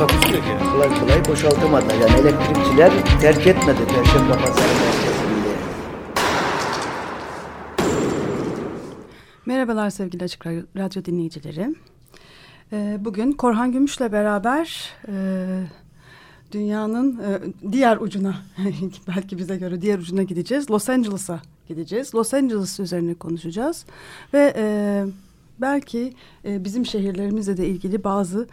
[0.00, 0.44] Takusu yok.
[0.72, 1.86] Kolay kolay boşaltamadı.
[1.94, 5.54] Yani elektrikçiler terk etmedi Perşembe Pazarı merkezinde.
[9.46, 11.74] Merhabalar sevgili Açık Radyo dinleyicileri.
[12.72, 15.14] Ee, Bugün Korhan Gümüş'le beraber e,
[16.52, 17.40] dünyanın e,
[17.72, 18.34] diğer ucuna,
[19.08, 20.70] belki bize göre diğer ucuna gideceğiz.
[20.70, 22.14] Los Angeles'a gideceğiz.
[22.14, 23.84] Los Angeles üzerine konuşacağız.
[24.34, 25.04] Ve e,
[25.60, 26.12] belki
[26.44, 28.48] e, bizim şehirlerimizle de ilgili bazı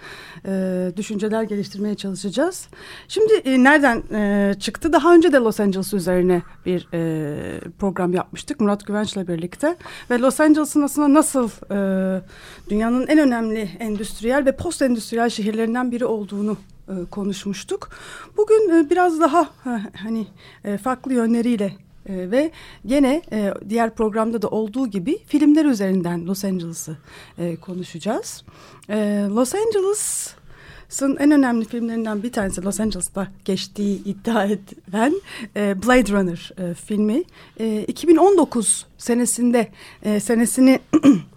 [0.45, 2.67] e, düşünceler geliştirmeye çalışacağız.
[3.07, 4.93] Şimdi e, nereden e, çıktı?
[4.93, 9.75] Daha önce de Los Angeles üzerine bir e, program yapmıştık Murat Güvenç'le birlikte.
[10.11, 12.21] Ve Los Angeles'ın aslında nasıl e,
[12.69, 17.89] dünyanın en önemli endüstriyel ve post endüstriyel şehirlerinden biri olduğunu e, konuşmuştuk.
[18.37, 20.27] Bugün e, biraz daha ha, hani
[20.63, 22.51] e, farklı yönleriyle e, ve
[22.85, 26.97] gene e, diğer programda da olduğu gibi filmler üzerinden Los Angeles'ı
[27.37, 28.43] e, konuşacağız.
[28.89, 35.21] E, Los Angeles'ın en önemli filmlerinden bir tanesi Los Angeles'ta geçtiği iddia edilen
[35.55, 37.23] e, Blade Runner e, filmi.
[37.59, 39.67] E, 2019 senesinde
[40.03, 40.79] e, senesini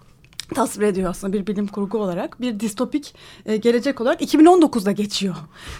[0.55, 2.41] tasvir ediyor aslında bir bilim kurgu olarak.
[2.41, 5.35] Bir distopik e, gelecek olarak 2019'da geçiyor.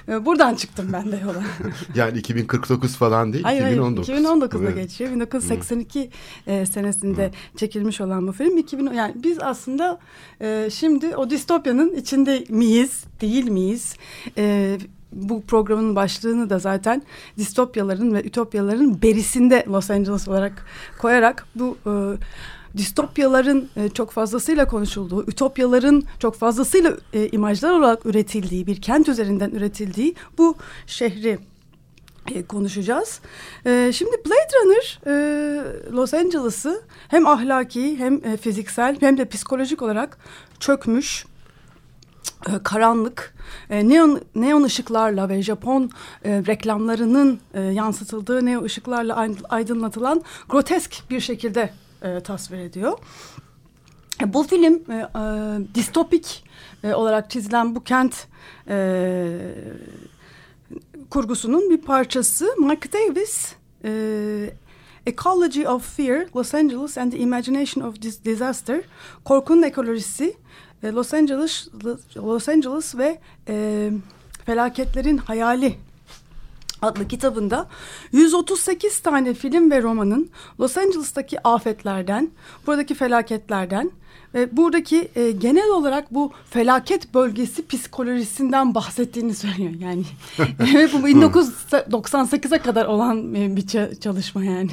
[0.08, 1.44] E, buradan çıktım ben de yola.
[1.96, 4.10] Yani 2049 falan değil, Hayır, 2019.
[4.10, 4.76] Hayır, 2019'da Evet.
[4.76, 5.12] geçiyor.
[5.12, 6.10] 1982
[6.48, 8.58] e, senesinde çekilmiş olan bu film.
[8.58, 10.00] 2000 yani biz aslında
[10.42, 13.96] e, şimdi o distopyanın içinde miyiz, değil miyiz?
[14.38, 14.78] E,
[15.12, 17.04] bu programın başlığını da zaten
[17.38, 20.66] distopyaların ve ütopyaların berisinde Los Angeles olarak
[20.98, 21.92] koyarak bu e,
[22.78, 29.50] distopyaların e, çok fazlasıyla konuşulduğu, ütopyaların çok fazlasıyla e, imajlar olarak üretildiği, bir kent üzerinden
[29.50, 30.56] üretildiği bu
[30.88, 31.40] şehri
[32.32, 33.20] e, konuşacağız.
[33.66, 35.12] E, şimdi Blade Runner e,
[35.92, 40.18] Los Angeles'ı hem ahlaki hem e, fiziksel hem de psikolojik olarak
[40.60, 41.26] çökmüş,
[42.48, 43.34] e, karanlık,
[43.70, 45.90] e, neon, neon ışıklarla ve Japon
[46.26, 47.40] e, reklamlarının
[47.72, 52.98] yansıtıldığı neon ışıklarla aydınlatılan grotesk bir şekilde e, tasvir ediyor.
[54.22, 56.44] E, Bu film e, e, distopik
[56.84, 58.28] e, olarak çizilen bu kent
[58.68, 59.30] e,
[61.10, 62.56] kurgusunun bir parçası.
[62.60, 63.54] Mark Davis,
[63.84, 64.54] e,
[65.06, 68.82] Ecology of Fear, Los Angeles and the Imagination of Dis- Disaster,
[69.26, 70.34] Korkunun Ekolojisi,
[70.84, 71.68] e, Los Angeles,
[72.16, 73.90] Los Angeles ve e,
[74.46, 75.78] Felaketlerin Hayali
[76.82, 77.68] adlı kitabında
[78.12, 82.32] 138 tane film ve romanın Los Angeles'taki afetlerden,
[82.68, 83.92] buradaki felaketlerden
[84.36, 89.72] ve buradaki e, genel olarak bu felaket bölgesi psikolojisinden bahsettiğini söylüyor.
[89.80, 90.04] Yani
[90.94, 94.70] bu 1998'e kadar olan e, bir ça- çalışma yani.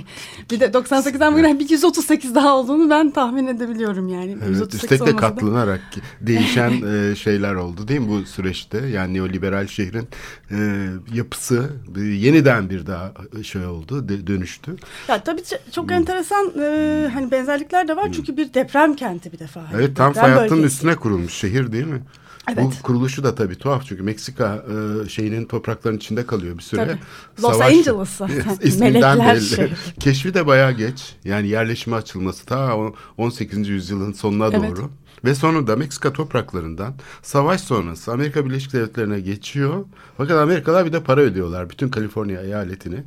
[0.50, 4.30] Bir de 98'den bugüne bir 138 daha olduğunu ben tahmin edebiliyorum yani.
[4.38, 5.80] Evet, 138 üstelik de da- katlanarak
[6.20, 6.70] değişen
[7.12, 8.86] e, şeyler oldu değil mi bu süreçte?
[8.86, 10.08] Yani neoliberal şehrin
[10.50, 14.76] e, yapısı e, yeniden bir daha şey oldu, de- dönüştü.
[15.08, 15.42] Ya tabii
[15.72, 19.66] çok enteresan e, hani benzerlikler de var çünkü bir deprem kenti bir defa.
[19.74, 20.74] Evet tam Deprem fay hattının bölgesi.
[20.74, 22.02] üstüne kurulmuş şehir değil mi?
[22.52, 22.58] Evet.
[22.64, 24.64] Bu kuruluşu da tabii tuhaf çünkü Meksika
[25.04, 26.86] e, şeyinin topraklarının içinde kalıyor bir süre.
[26.86, 26.98] Tabii.
[27.42, 28.58] Los Angeles zaten.
[28.80, 29.40] Melekler belli.
[29.44, 29.72] şehri.
[30.00, 31.16] Keşfi de bayağı geç.
[31.24, 33.68] Yani yerleşime açılması ta o 18.
[33.68, 34.70] yüzyılın sonuna Evet.
[34.76, 34.90] doğru.
[35.24, 39.84] Ve sonunda Meksika topraklarından savaş sonrası Amerika Birleşik Devletleri'ne geçiyor.
[40.16, 41.70] Fakat Amerikalılar bir de para ödüyorlar.
[41.70, 43.04] Bütün Kaliforniya eyaletini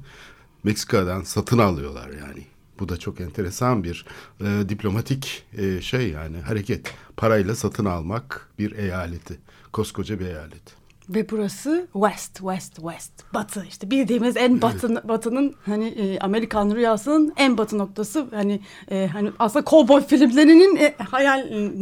[0.63, 2.45] Meksika'dan satın alıyorlar yani.
[2.81, 4.05] Bu da çok enteresan bir
[4.41, 6.93] e, diplomatik e, şey yani hareket.
[7.17, 9.39] Parayla satın almak bir eyaleti.
[9.73, 10.80] Koskoca bir eyalet.
[11.15, 13.11] Ve burası West, West, West.
[13.33, 18.25] Batı işte bildiğimiz en batı, batının hani e, Amerikan rüyasının en batı noktası.
[18.31, 18.59] Hani
[18.91, 21.39] e, hani aslında kovboy filmlerinin e, hayal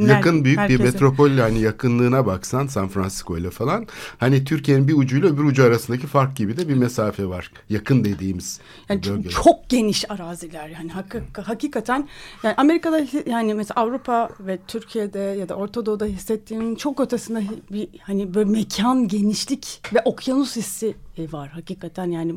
[0.08, 0.80] Yakın büyük merkezi.
[0.80, 3.88] bir metropol yani yakınlığına baksan San Francisco ile falan
[4.18, 7.52] hani Türkiye'nin bir ucuyla öbür ucu arasındaki fark gibi de bir mesafe var.
[7.70, 8.60] Yakın dediğimiz
[8.90, 9.30] Yani çok, bölge.
[9.30, 12.08] çok geniş araziler yani hak- hakikaten
[12.44, 17.88] yani Amerika'da yani mesela Avrupa ve Türkiye'de ya da Orta Doğu'da hissettiğinin çok ötesinde bir
[18.02, 22.36] hani böyle mekan genişlik ve okyanus hissi e, var hakikaten yani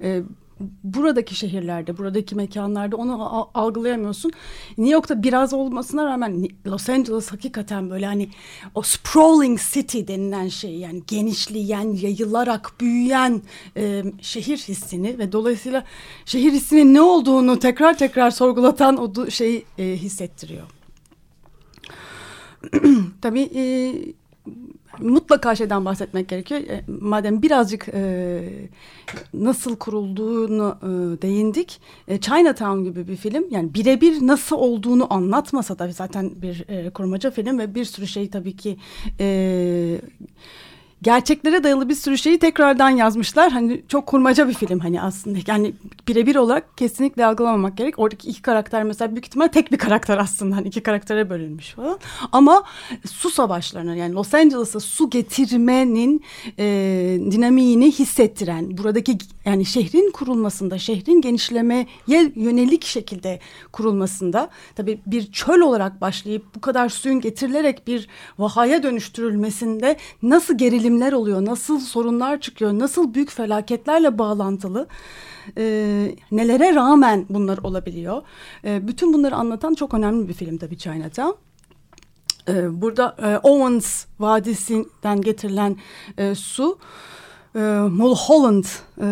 [0.00, 0.22] e,
[0.84, 4.32] buradaki şehirlerde, buradaki mekanlarda onu algılayamıyorsun.
[4.78, 8.28] New York'ta biraz olmasına rağmen Los Angeles hakikaten böyle hani
[8.74, 13.42] o sprawling city denilen şey yani genişleyen, yayılarak büyüyen
[13.76, 15.84] e, şehir hissini ve dolayısıyla
[16.24, 20.66] şehir hissinin ne olduğunu tekrar tekrar sorgulatan o şeyi e, hissettiriyor.
[23.22, 23.94] Tabii e,
[25.00, 26.60] mutlaka şeyden bahsetmek gerekiyor.
[26.60, 28.40] E, madem birazcık e,
[29.34, 30.86] nasıl kurulduğunu e,
[31.22, 31.80] değindik.
[32.08, 37.30] E, Chinatown gibi bir film yani birebir nasıl olduğunu anlatmasa da zaten bir e, kurmaca
[37.30, 38.76] film ve bir sürü şey tabii ki
[39.20, 40.00] e,
[41.02, 43.52] gerçeklere dayalı bir sürü şeyi tekrardan yazmışlar.
[43.52, 45.38] Hani çok kurmaca bir film hani aslında.
[45.46, 45.74] Yani
[46.08, 47.98] birebir olarak kesinlikle algılamamak gerek.
[47.98, 50.56] Oradaki iki karakter mesela büyük ihtimal tek bir karakter aslında.
[50.56, 51.98] Hani iki karaktere bölünmüş falan.
[52.32, 52.64] Ama
[53.10, 56.24] su savaşlarına yani Los Angeles'a su getirmenin
[56.58, 56.64] e,
[57.30, 61.86] dinamiğini hissettiren buradaki yani şehrin kurulmasında, şehrin genişlemeye
[62.34, 63.40] yönelik şekilde
[63.72, 68.08] kurulmasında tabii bir çöl olarak başlayıp bu kadar suyun getirilerek bir
[68.38, 70.56] vahaya dönüştürülmesinde nasıl
[70.88, 74.86] gerilimler oluyor, nasıl sorunlar çıkıyor, nasıl büyük felaketlerle bağlantılı
[75.58, 78.22] e, nelere rağmen bunlar olabiliyor.
[78.64, 81.36] E, bütün bunları anlatan çok önemli bir film tabii Chinatown.
[82.48, 85.76] E, burada e, Owens Vadisi'nden getirilen
[86.18, 86.78] e, su
[87.54, 87.58] e,
[87.90, 88.64] Mulholland
[89.00, 89.06] e,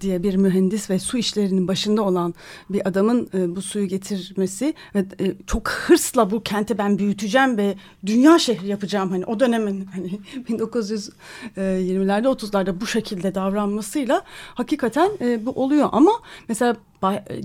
[0.00, 2.34] diye bir mühendis ve su işlerinin başında olan
[2.70, 7.74] bir adamın e, bu suyu getirmesi ve e, çok hırsla bu kenti ben büyüteceğim ve
[8.06, 9.10] dünya şehri yapacağım.
[9.10, 14.22] Hani o dönemin hani 1920'lerde 30'larda bu şekilde davranmasıyla
[14.54, 15.88] hakikaten e, bu oluyor.
[15.92, 16.12] Ama
[16.48, 16.76] mesela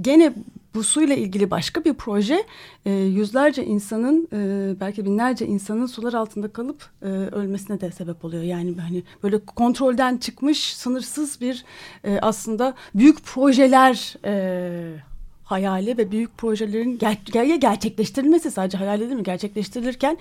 [0.01, 0.33] gene
[0.77, 2.43] bu suyla ilgili başka bir proje
[2.85, 8.43] e, yüzlerce insanın e, belki binlerce insanın sular altında kalıp e, ölmesine de sebep oluyor.
[8.43, 11.65] Yani hani böyle kontrolden çıkmış sınırsız bir
[12.03, 15.07] e, aslında büyük projeler e,
[15.43, 19.23] hayali ve büyük projelerin ger ger gerçekleştirilmesi sadece hayal değil mi?
[19.23, 20.17] Gerçekleştirilirken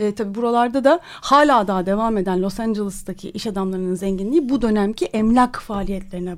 [0.00, 5.04] e, tabii buralarda da hala daha devam eden Los Angeles'taki iş adamlarının zenginliği bu dönemki
[5.06, 6.36] emlak faaliyetlerine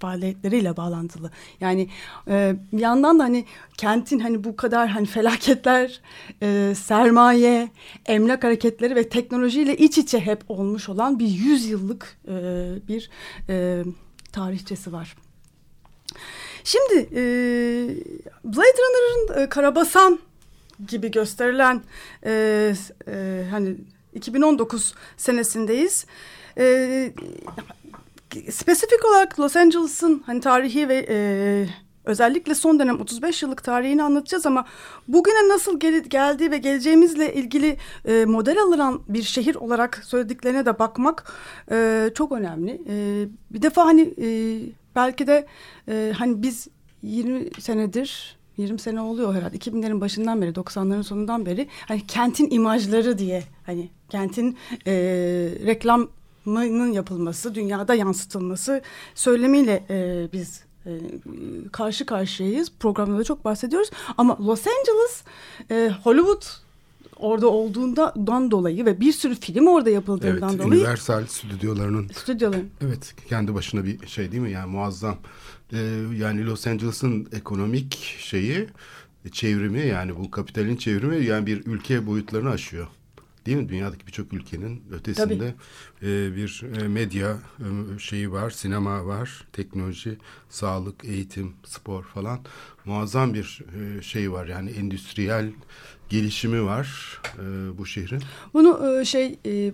[0.00, 1.30] faaliyetleriyle bağlantılı.
[1.60, 1.88] Yani
[2.28, 3.44] e, bir yandan da hani
[3.76, 6.00] kentin hani bu kadar hani felaketler,
[6.42, 7.68] e, sermaye,
[8.06, 12.34] emlak hareketleri ve teknolojiyle iç içe hep olmuş olan bir yüzyıllık e,
[12.88, 13.10] bir
[13.48, 13.84] e,
[14.32, 15.16] tarihçesi var.
[16.64, 17.22] Şimdi e,
[18.44, 20.18] Blade Runner'ın e, Karabasan
[20.88, 21.82] gibi gösterilen
[22.24, 22.74] e,
[23.08, 23.76] e, hani
[24.14, 26.06] 2019 senesindeyiz.
[26.58, 27.12] E,
[28.50, 31.18] spesifik olarak Los Angeles'ın hani tarihi ve e,
[32.04, 34.66] özellikle son dönem 35 yıllık tarihini anlatacağız ama
[35.08, 40.78] bugüne nasıl gel geldiği ve geleceğimizle ilgili e, model alınan bir şehir olarak söylediklerine de
[40.78, 41.32] bakmak
[41.70, 42.82] e, çok önemli.
[42.88, 44.60] E, bir defa hani e,
[44.96, 45.46] belki de
[45.88, 46.68] e, hani biz
[47.02, 53.18] 20 senedir 20 sene oluyor herhalde 2000'lerin başından beri 90'ların sonundan beri hani kentin imajları
[53.18, 54.56] diye hani kentin
[54.86, 54.92] e,
[55.66, 56.08] reklam
[56.44, 58.82] mının yapılması, dünyada yansıtılması
[59.14, 60.90] söylemiyle e, biz e,
[61.72, 62.72] karşı karşıyayız.
[62.80, 63.90] Programda da çok bahsediyoruz.
[64.18, 65.22] Ama Los Angeles,
[65.70, 66.42] e, Hollywood
[67.20, 70.80] orada olduğundan dolayı ve bir sürü film orada yapıldığından evet, dolayı.
[70.80, 72.08] Universal stüdyolarının.
[72.08, 72.70] Stüdyoların.
[72.80, 75.16] Evet kendi başına bir şey değil mi yani muazzam.
[75.72, 75.78] Ee,
[76.16, 78.66] yani Los Angeles'ın ekonomik şeyi
[79.32, 82.86] çevrimi yani bu kapitalin çevrimi yani bir ülke boyutlarını aşıyor.
[83.50, 83.68] Değil mi?
[83.68, 85.54] Dünyadaki birçok ülkenin ötesinde
[86.02, 92.40] e, bir e, medya e, şeyi var, sinema var, teknoloji, sağlık, eğitim, spor falan
[92.84, 93.62] muazzam bir
[93.98, 94.46] e, şey var.
[94.46, 95.50] Yani endüstriyel
[96.08, 98.22] gelişimi var e, bu şehrin.
[98.54, 99.72] Bunu e, şey e,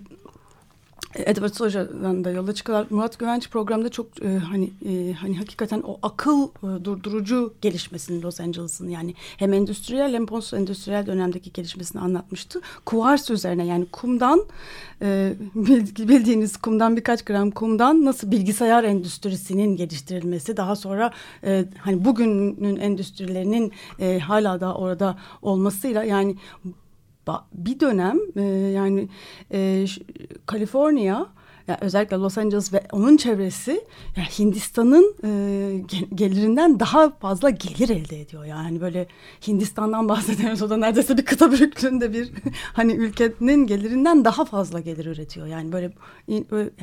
[1.25, 5.99] Edward Soja'dan da yola çıkılan Murat Güvenç programda çok e, hani e, hani hakikaten o
[6.03, 12.61] akıl e, durdurucu gelişmesini Los Angeles'ın yani hem endüstriyel hem post endüstriyel dönemdeki gelişmesini anlatmıştı.
[12.85, 14.43] Kuvars üzerine yani kumdan
[15.01, 15.33] e,
[15.99, 21.11] bildiğiniz kumdan birkaç gram kumdan nasıl bilgisayar endüstrisinin geliştirilmesi daha sonra
[21.43, 26.35] e, hani bugünün endüstrilerinin e, hala da orada olmasıyla yani
[27.53, 29.09] bir dönem e, yani
[29.53, 29.85] e,
[30.45, 31.25] Kaliforniya
[31.67, 33.81] yani özellikle Los Angeles ve onun çevresi
[34.15, 35.29] yani Hindistan'ın e,
[36.15, 38.45] gelirinden daha fazla gelir elde ediyor.
[38.45, 39.07] Yani böyle
[39.47, 40.61] Hindistan'dan bahsediyoruz.
[40.61, 42.31] O da neredeyse bir kıta büyüklüğünde bir
[42.73, 45.47] hani ülkenin gelirinden daha fazla gelir üretiyor.
[45.47, 45.91] Yani böyle,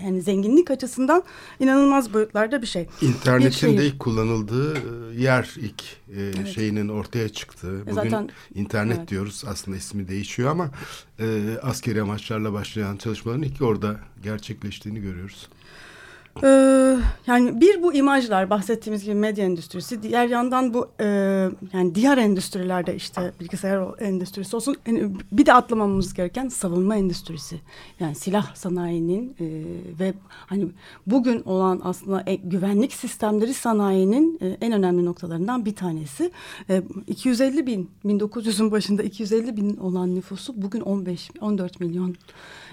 [0.04, 1.22] yani zenginlik açısından
[1.60, 2.86] inanılmaz boyutlarda bir şey.
[3.02, 4.74] İnternetin bir de ilk kullanıldığı
[5.18, 6.48] yer ilk e, evet.
[6.54, 7.80] şeyinin ortaya çıktığı.
[7.80, 9.08] Bugün Zaten, internet evet.
[9.08, 10.70] diyoruz aslında ismi değişiyor ama
[11.20, 13.96] e, askeri amaçlarla başlayan çalışmaların ilk orada
[14.74, 15.48] gerçekleştiğini görüyoruz.
[16.42, 21.06] Ee, yani bir bu imajlar bahsettiğimiz gibi medya endüstrisi, diğer yandan bu e,
[21.72, 24.76] yani diğer endüstrilerde işte bilgisayar endüstrisi olsun
[25.32, 27.60] bir de atlamamamız gereken savunma endüstrisi.
[28.00, 29.44] Yani silah sanayinin e,
[30.00, 30.66] ve hani
[31.06, 36.30] bugün olan aslında e, güvenlik sistemleri sanayinin e, en önemli noktalarından bir tanesi.
[36.70, 42.16] E, 250 bin, 1900'ün başında 250 bin olan nüfusu bugün 15, 14 milyon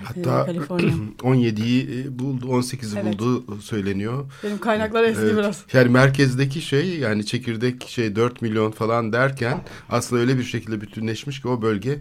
[0.03, 0.93] Hatta e, Kaliforniya.
[1.19, 3.19] 17'yi buldu, 18'i Evet.
[3.19, 4.31] buldu söyleniyor.
[4.43, 5.37] Benim kaynaklar eski Evet.
[5.37, 5.63] biraz.
[5.73, 11.41] Yani merkezdeki şey yani çekirdek şey 4 milyon falan derken aslında öyle bir şekilde bütünleşmiş
[11.41, 11.91] ki o bölge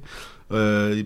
[0.50, 0.56] e,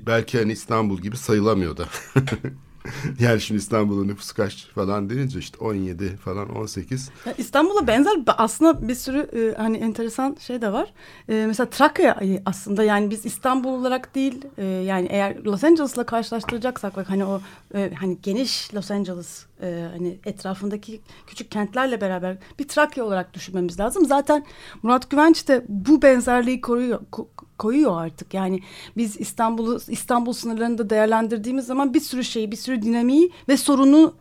[0.07, 1.85] belki hani İstanbul gibi sayılamıyor da.
[3.21, 7.11] yani şimdi İstanbul'un nüfusu kaç falan denince işte 17 falan 18.
[7.26, 10.93] Ya İstanbul'a benzer aslında bir sürü e, hani enteresan şey de var.
[11.29, 16.97] E, mesela Trakya'yı aslında yani biz İstanbul olarak değil e, yani eğer Los Angeles'la karşılaştıracaksak
[16.97, 17.41] bak hani o
[17.75, 23.81] e, hani geniş Los Angeles e, hani etrafındaki küçük kentlerle beraber bir Trakya olarak düşünmemiz
[23.81, 24.07] lazım.
[24.07, 24.47] Zaten
[24.83, 27.26] Murat Güvenç de bu benzerliği koruyor ko-
[27.58, 28.34] koyuyor artık.
[28.34, 28.61] Yani
[28.96, 34.14] biz İstanbul'u İstanbul sınırlarında değerlendirdiğimiz zaman bir sürü şeyi, bir sürü dinamiği ve sorunu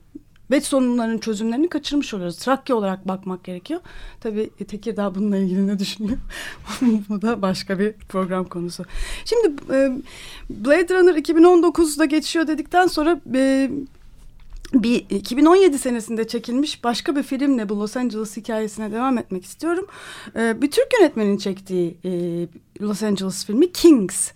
[0.51, 2.37] ve sorunların çözümlerini kaçırmış oluyoruz.
[2.37, 3.79] Trakya olarak bakmak gerekiyor.
[4.21, 6.17] Tabii Tekirdağ bununla ilgili ne düşünüyor?
[7.09, 8.85] Bu da başka bir program konusu.
[9.25, 9.91] Şimdi e,
[10.49, 13.71] Blade Runner 2019'da geçiyor dedikten sonra e,
[14.73, 19.87] bir 2017 senesinde çekilmiş başka bir filmle bu Los Angeles hikayesine devam etmek istiyorum.
[20.35, 22.11] Ee, bir Türk yönetmenin çektiği e,
[22.81, 24.31] Los Angeles filmi Kings.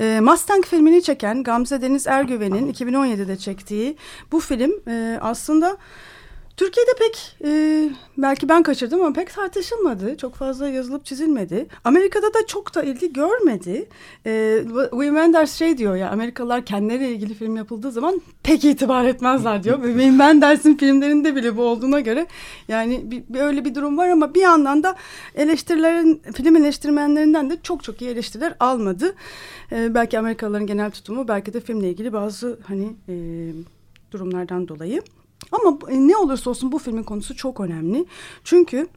[0.00, 3.96] Ee, Mustang filmini çeken Gamze Deniz Ergüven'in 2017'de çektiği
[4.32, 5.78] bu film e, aslında
[6.60, 7.50] Türkiye'de pek e,
[8.18, 10.16] belki ben kaçırdım ama pek tartışılmadı.
[10.16, 11.66] Çok fazla yazılıp çizilmedi.
[11.84, 13.88] Amerika'da da çok da ilgi görmedi.
[14.26, 19.64] E, Wim Wenders şey diyor ya Amerikalılar kendileriyle ilgili film yapıldığı zaman pek itibar etmezler
[19.64, 19.78] diyor.
[19.82, 22.26] Ve Wim Wenders'in filmlerinde bile bu olduğuna göre
[22.68, 24.96] yani bir, öyle bir durum var ama bir yandan da
[25.34, 29.14] eleştirilerin film eleştirmenlerinden de çok çok iyi eleştiriler almadı.
[29.72, 33.14] E, belki Amerikalıların genel tutumu belki de filmle ilgili bazı hani e,
[34.12, 35.02] durumlardan dolayı.
[35.52, 38.06] Ama e, ne olursa olsun bu filmin konusu çok önemli.
[38.44, 38.88] Çünkü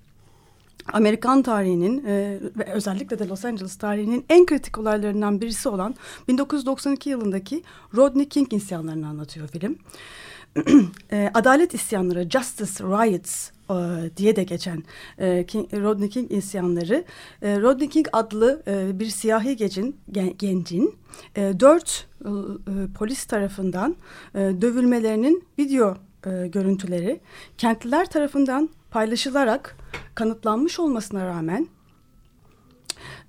[0.93, 5.95] Amerikan tarihinin e, ve özellikle de Los Angeles tarihinin en kritik olaylarından birisi olan
[6.27, 7.63] 1992 yılındaki
[7.95, 9.77] Rodney King isyanlarını anlatıyor film.
[11.11, 14.83] e, adalet isyanları, Justice Riots e, diye de geçen
[15.17, 17.03] e, King, Rodney King isyanları,
[17.41, 20.95] e, Rodney King adlı e, bir siyahi gecin, gen, gencin
[21.35, 22.31] e, dört e, e,
[22.97, 23.95] polis tarafından
[24.35, 27.19] e, dövülmelerinin video e, görüntüleri
[27.57, 29.75] kentliler tarafından paylaşılarak
[30.15, 31.67] kanıtlanmış olmasına rağmen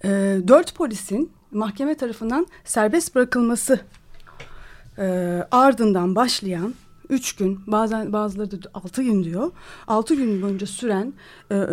[0.04, 0.08] e,
[0.48, 3.80] dört polisin mahkeme tarafından serbest bırakılması
[4.98, 5.04] e,
[5.50, 6.74] ardından başlayan
[7.08, 9.52] üç gün bazen bazıları da altı gün diyor
[9.86, 11.12] altı gün boyunca süren
[11.50, 11.66] e, e,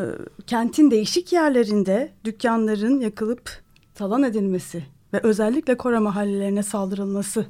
[0.47, 3.61] kentin değişik yerlerinde dükkanların yakılıp
[3.95, 7.45] talan edilmesi ve özellikle Kora mahallelerine saldırılması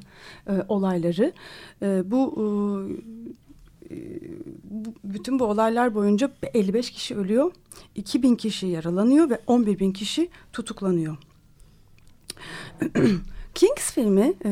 [0.46, 1.32] e, olayları
[1.82, 2.44] e, bu e,
[5.04, 7.52] bütün bu olaylar boyunca 55 kişi ölüyor,
[7.94, 11.16] 2000 kişi yaralanıyor ve 11 bin kişi tutuklanıyor.
[13.54, 14.50] Kings filmi, e,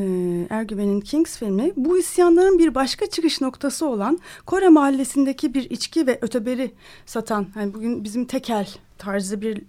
[0.49, 6.19] Ergüven'in Kings filmi bu isyanların bir başka çıkış noktası olan Kore mahallesindeki bir içki ve
[6.21, 6.71] öteberi
[7.05, 8.67] satan, yani bugün bizim tekel
[8.97, 9.61] tarzı bir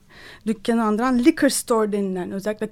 [0.46, 2.70] dükkanı andıran liquor store denilen özellikle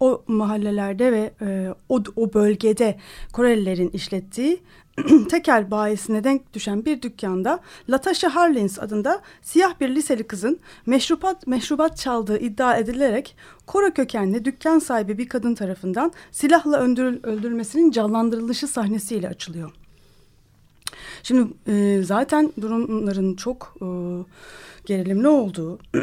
[0.00, 2.98] o mahallelerde ve e, o, o bölgede
[3.32, 4.60] Korelilerin işlettiği
[5.30, 11.96] tekel bayisine denk düşen bir dükkanda Latasha Harlins adında siyah bir liseli kızın meşrubat meşrubat
[11.96, 19.28] çaldığı iddia edilerek Kore kökenli dükkan sahibi bir kadın tarafından silahla öldürül, öldürülmesinin canlandırılışı sahnesiyle
[19.28, 19.70] açılıyor.
[21.22, 23.86] Şimdi e, zaten durumların çok e,
[24.84, 25.78] gerilimli olduğu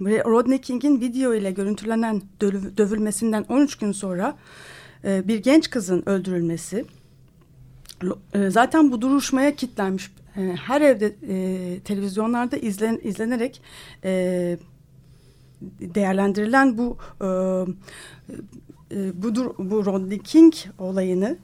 [0.00, 4.36] Rodney King'in video ile görüntülenen dövü- dövülmesinden 13 gün sonra
[5.04, 6.84] e, bir genç kızın öldürülmesi
[8.34, 13.62] e, zaten bu duruşmaya kitlenmiş e, her evde e, televizyonlarda izlen, izlenerek
[15.80, 16.96] değerlendirilen bu
[19.14, 21.36] bu, dur- bu Rodney King olayını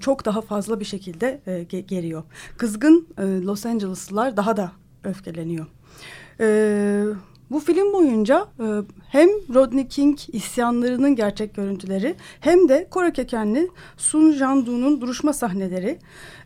[0.00, 2.22] çok daha fazla bir şekilde e, ge- geriyor.
[2.56, 4.72] Kızgın Los Angeleslılar daha da
[5.04, 5.66] öfkeleniyor.
[6.40, 6.46] E,
[7.54, 8.66] bu film boyunca e,
[9.08, 15.98] hem Rodney King isyanlarının gerçek görüntüleri hem de Kore kökenli Sun Jandu'nun duruşma sahneleri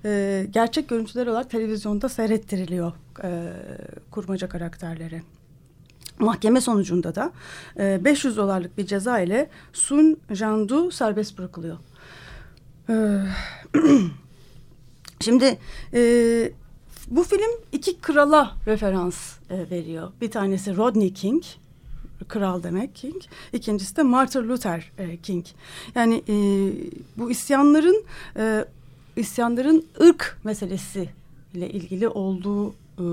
[0.05, 2.93] e, gerçek görüntüler olarak televizyonda seyrettiriliyor
[3.25, 3.53] e,
[4.11, 5.23] kurmaca karakterleri.
[6.19, 7.33] Mahkeme sonucunda da
[7.79, 11.79] e, 500 dolarlık bir ceza ile Sun Jandu serbest bırakılıyor.
[12.89, 12.95] E,
[15.21, 15.59] Şimdi
[15.95, 16.01] e,
[17.11, 20.13] bu film iki krala referans e, veriyor.
[20.21, 21.43] Bir tanesi Rodney King,
[22.29, 23.23] kral demek King.
[23.53, 25.47] İkincisi de Martin Luther e, King.
[25.95, 26.35] Yani e,
[27.17, 28.05] bu isyanların
[28.37, 28.65] e,
[29.17, 31.09] isyanların ırk meselesi
[31.55, 33.05] ile ilgili olduğu e,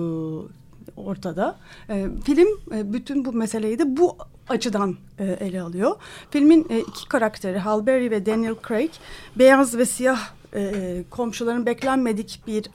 [0.98, 1.58] ortada.
[1.90, 4.18] E, film e, bütün bu meseleyi de bu
[4.50, 5.96] açıdan e, ele alıyor.
[6.32, 8.92] Filmin e, iki karakteri Hal Berry ve Daniel Craig
[9.36, 12.70] beyaz ve siyah e, komşuların beklenmedik bir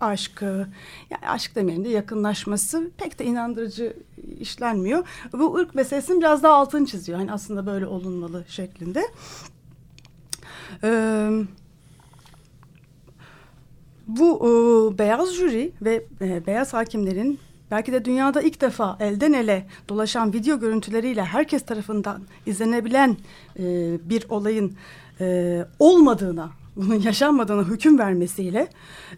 [0.00, 0.68] aşkı,
[1.10, 3.96] yani aşk demeyelim de yakınlaşması pek de inandırıcı
[4.40, 5.06] işlenmiyor.
[5.32, 7.18] Bu ırk meselesinin biraz daha altını çiziyor.
[7.18, 9.04] Hani aslında böyle olunmalı şeklinde.
[10.82, 11.46] Evet.
[14.18, 17.38] Bu e, beyaz jüri ve e, beyaz hakimlerin
[17.70, 23.16] belki de dünyada ilk defa elden ele dolaşan video görüntüleriyle herkes tarafından izlenebilen
[23.58, 23.64] e,
[24.10, 24.76] bir olayın
[25.20, 28.68] e, olmadığına, bunun yaşanmadığına hüküm vermesiyle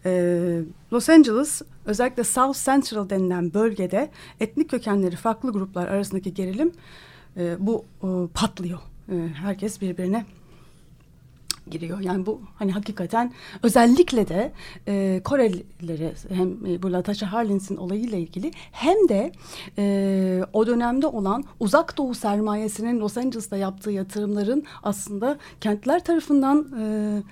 [0.05, 0.61] e,
[0.93, 6.73] Los Angeles özellikle South Central denilen bölgede etnik kökenleri farklı gruplar arasındaki gerilim
[7.37, 8.79] e, bu e, patlıyor.
[9.09, 10.25] E, herkes birbirine
[11.71, 12.01] giriyor.
[12.01, 14.53] Yani bu hani hakikaten özellikle de
[14.89, 19.33] e, Korelileri hem e, bu Latasha Harlins'in olayıyla ilgili hem de
[19.79, 27.23] e, o dönemde olan uzak doğu sermayesinin Los Angeles'ta yaptığı yatırımların aslında kentler tarafından e,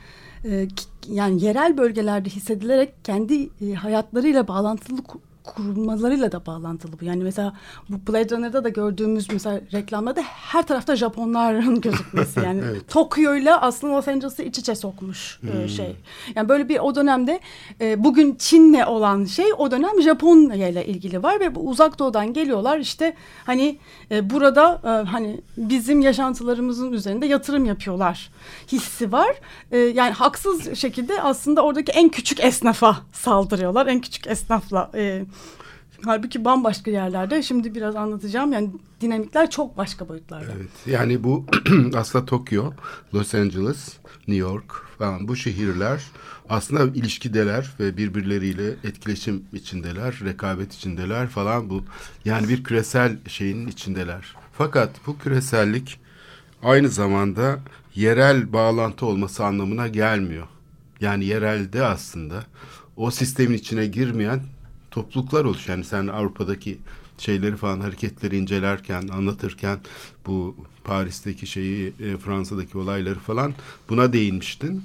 [0.45, 0.69] e,
[1.09, 5.03] yani yerel bölgelerde hissedilerek kendi e, hayatlarıyla bağlantılı
[5.45, 7.05] kurulmalarıyla da bağlantılı bu.
[7.05, 7.53] Yani mesela
[7.89, 12.41] bu Blade Runner'da da gördüğümüz mesela reklamlarda her tarafta Japonların gözükmesi.
[12.41, 12.89] Yani evet.
[12.89, 15.69] Tokyo ile aslında Los Angeles'ı iç içe sokmuş e, hmm.
[15.69, 15.97] şey.
[16.35, 17.41] Yani böyle bir o dönemde
[17.81, 22.33] e, bugün Çin'le olan şey o dönem Japonya ile ilgili var ve bu uzak doğudan
[22.33, 23.79] geliyorlar işte hani
[24.11, 28.31] e, burada e, hani bizim yaşantılarımızın üzerinde yatırım yapıyorlar
[28.73, 29.37] hissi var.
[29.73, 33.87] E, yani haksız şekilde aslında oradaki en küçük esnafa saldırıyorlar.
[33.87, 35.25] En küçük esnafla e,
[36.05, 37.43] Halbuki bambaşka yerlerde.
[37.43, 38.53] Şimdi biraz anlatacağım.
[38.53, 38.71] Yani
[39.01, 40.53] dinamikler çok başka boyutlarda.
[40.57, 40.71] Evet.
[40.87, 41.47] Yani bu
[41.95, 42.73] aslında Tokyo,
[43.15, 43.97] Los Angeles,
[44.29, 46.03] New York falan bu şehirler
[46.49, 51.85] aslında ilişkideler ve birbirleriyle etkileşim içindeler, rekabet içindeler falan bu.
[52.25, 54.35] Yani bir küresel şeyin içindeler.
[54.53, 56.01] Fakat bu küresellik
[56.63, 57.59] aynı zamanda
[57.95, 60.47] yerel bağlantı olması anlamına gelmiyor.
[61.01, 62.45] Yani yerelde aslında
[62.97, 64.41] o sistemin içine girmeyen
[64.91, 65.79] topluluklar oluşuyor.
[65.79, 66.79] Yani sen Avrupa'daki
[67.19, 69.79] şeyleri falan hareketleri incelerken, anlatırken
[70.27, 73.55] bu Paris'teki şeyi, e, Fransa'daki olayları falan
[73.89, 74.83] buna değinmiştin.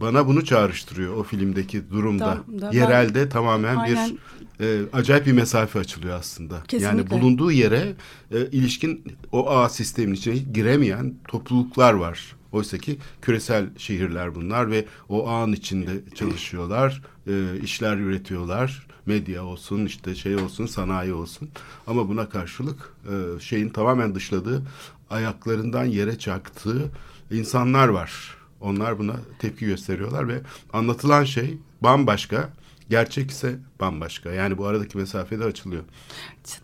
[0.00, 2.44] Bana bunu çağrıştırıyor o filmdeki durumda.
[2.60, 4.10] Da, da, Yerelde ben, tamamen aynen.
[4.10, 6.62] bir e, acayip bir mesafe açılıyor aslında.
[6.68, 6.86] Kesinlikle.
[6.86, 7.94] Yani bulunduğu yere
[8.32, 12.36] e, ilişkin o ağ sistemin içine giremeyen topluluklar var.
[12.52, 18.87] Oysa ki küresel şehirler bunlar ve o ağın içinde çalışıyorlar, e, işler üretiyorlar.
[19.08, 21.48] Medya olsun, işte şey olsun, sanayi olsun.
[21.86, 24.62] Ama buna karşılık e, şeyin tamamen dışladığı,
[25.10, 26.90] ayaklarından yere çaktığı
[27.30, 28.36] insanlar var.
[28.60, 30.40] Onlar buna tepki gösteriyorlar ve
[30.72, 32.50] anlatılan şey bambaşka.
[32.90, 34.30] Gerçek ise bambaşka.
[34.30, 35.82] Yani bu aradaki mesafe de açılıyor.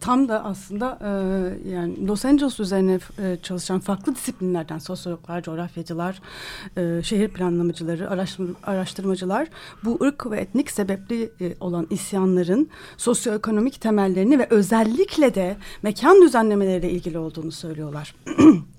[0.01, 1.09] Tam da aslında e,
[1.71, 6.21] yani Los Angeles üzerine e, çalışan farklı disiplinlerden sosyologlar, coğrafyacılar,
[6.77, 9.49] e, şehir planlamacıları, araştırma, araştırmacılar
[9.85, 16.91] bu ırk ve etnik sebepli e, olan isyanların sosyoekonomik temellerini ve özellikle de mekan düzenlemeleriyle
[16.91, 18.15] ilgili olduğunu söylüyorlar.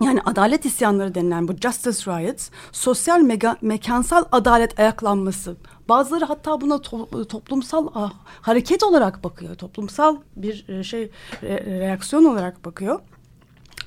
[0.00, 5.56] Yani adalet isyanları denilen bu justice riots, sosyal mega, mekansal adalet ayaklanması.
[5.88, 9.54] Bazıları hatta buna to, toplumsal ah, hareket olarak bakıyor.
[9.54, 11.10] Toplumsal bir e, şey
[11.42, 13.00] re, reaksiyon olarak bakıyor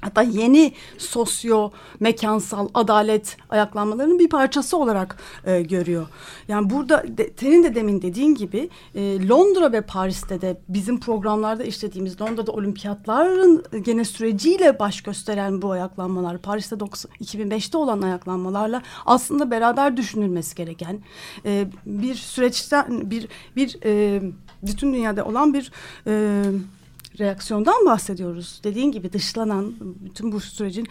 [0.03, 6.07] hatta yeni sosyo mekansal adalet ayaklanmalarının bir parçası olarak e, görüyor.
[6.47, 11.63] Yani burada de, senin de demin dediğin gibi e, Londra ve Paris'te de bizim programlarda
[11.63, 19.51] işlediğimiz Londra'da olimpiyatların gene süreciyle baş gösteren bu ayaklanmalar Paris'te 90, 2005'te olan ayaklanmalarla aslında
[19.51, 20.99] beraber düşünülmesi gereken
[21.45, 24.21] e, bir süreçten bir bir e,
[24.63, 25.71] bütün dünyada olan bir
[26.07, 26.43] e,
[27.19, 28.61] reaksiyondan bahsediyoruz.
[28.63, 29.73] Dediğin gibi dışlanan
[30.05, 30.87] bütün bu sürecin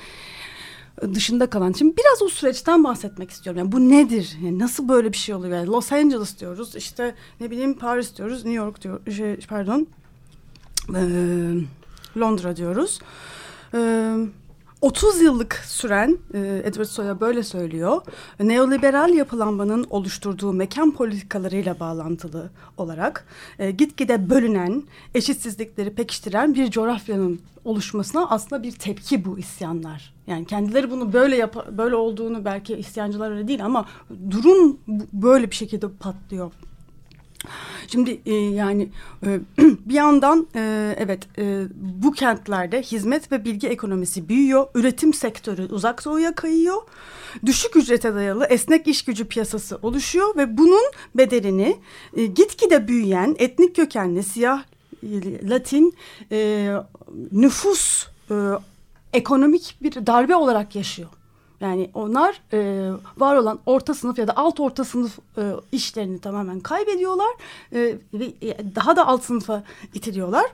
[1.14, 1.72] dışında kalan.
[1.72, 3.58] Şimdi biraz o süreçten bahsetmek istiyorum.
[3.58, 4.36] Yani bu nedir?
[4.44, 5.56] Yani nasıl böyle bir şey oluyor?
[5.56, 6.76] Yani Los Angeles diyoruz.
[6.76, 8.44] İşte ne bileyim Paris diyoruz.
[8.44, 9.00] New York diyor.
[9.16, 9.86] Şey, pardon.
[10.94, 11.00] Ee,
[12.16, 13.00] Londra diyoruz.
[13.74, 14.16] Ee,
[14.82, 18.02] 30 yıllık süren e, Edward Soya böyle söylüyor.
[18.40, 23.26] Neoliberal yapılanmanın oluşturduğu mekan politikalarıyla bağlantılı olarak
[23.58, 24.82] e, gitgide bölünen,
[25.14, 30.14] eşitsizlikleri pekiştiren bir coğrafyanın oluşmasına aslında bir tepki bu isyanlar.
[30.26, 33.86] Yani kendileri bunu böyle yap böyle olduğunu belki isyancılar öyle değil ama
[34.30, 34.78] durum
[35.12, 36.52] böyle bir şekilde patlıyor
[37.88, 38.88] Şimdi e, yani
[39.26, 44.66] e, bir yandan e, evet e, bu kentlerde hizmet ve bilgi ekonomisi büyüyor.
[44.74, 46.82] Üretim sektörü uzak doğuya kayıyor.
[47.46, 51.76] Düşük ücrete dayalı esnek iş gücü piyasası oluşuyor ve bunun bedelini
[52.16, 54.64] e, gitgide büyüyen etnik kökenli siyah
[55.02, 55.94] e, Latin
[56.32, 56.70] e,
[57.32, 58.34] nüfus e,
[59.12, 61.08] ekonomik bir darbe olarak yaşıyor.
[61.62, 66.60] Yani onlar e, var olan orta sınıf ya da alt orta sınıf e, işlerini tamamen
[66.60, 67.30] kaybediyorlar
[67.72, 69.62] e, ve e, daha da alt sınıfa
[69.94, 70.44] itiliyorlar.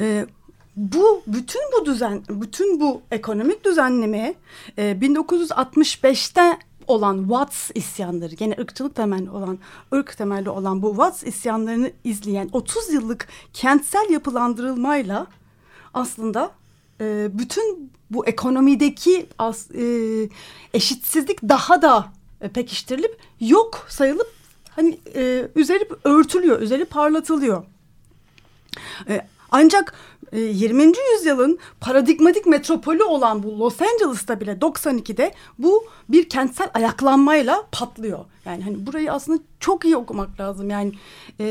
[0.00, 0.26] E,
[0.76, 4.34] bu bütün bu düzen, bütün bu ekonomik düzenleme
[4.78, 9.58] e, 1965'te olan Watts isyanları, gene ırkçılık temelli olan,
[9.94, 15.26] ırk temelli olan bu Watts isyanlarını izleyen 30 yıllık kentsel yapılandırılmayla
[15.94, 16.50] aslında
[17.00, 19.84] e, bütün bu ekonomideki as, e,
[20.74, 24.32] eşitsizlik daha da e, pekiştirilip yok sayılıp
[24.70, 27.64] hani e, üzeri örtülüyor, üzeri parlatılıyor.
[29.08, 29.94] E, ancak
[30.32, 30.82] 20.
[30.82, 38.24] E, yüzyılın paradigmatik metropolü olan bu Los Angeles'ta bile 92'de bu bir kentsel ayaklanmayla patlıyor.
[38.44, 40.70] Yani hani burayı aslında çok iyi okumak lazım.
[40.70, 40.92] Yani
[41.40, 41.46] e,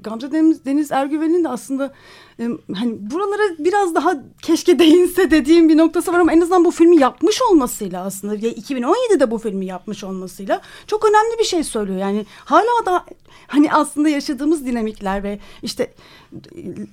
[0.00, 1.92] Gamze Deniz, Deniz Ergüven'in de aslında
[2.40, 6.70] e, hani buralara biraz daha keşke değinse dediğim bir noktası var ama en azından bu
[6.70, 11.98] filmi yapmış olmasıyla aslında ya 2017'de bu filmi yapmış olmasıyla çok önemli bir şey söylüyor.
[11.98, 13.04] Yani hala da
[13.46, 15.94] hani aslında yaşadığımız dinamikler ve işte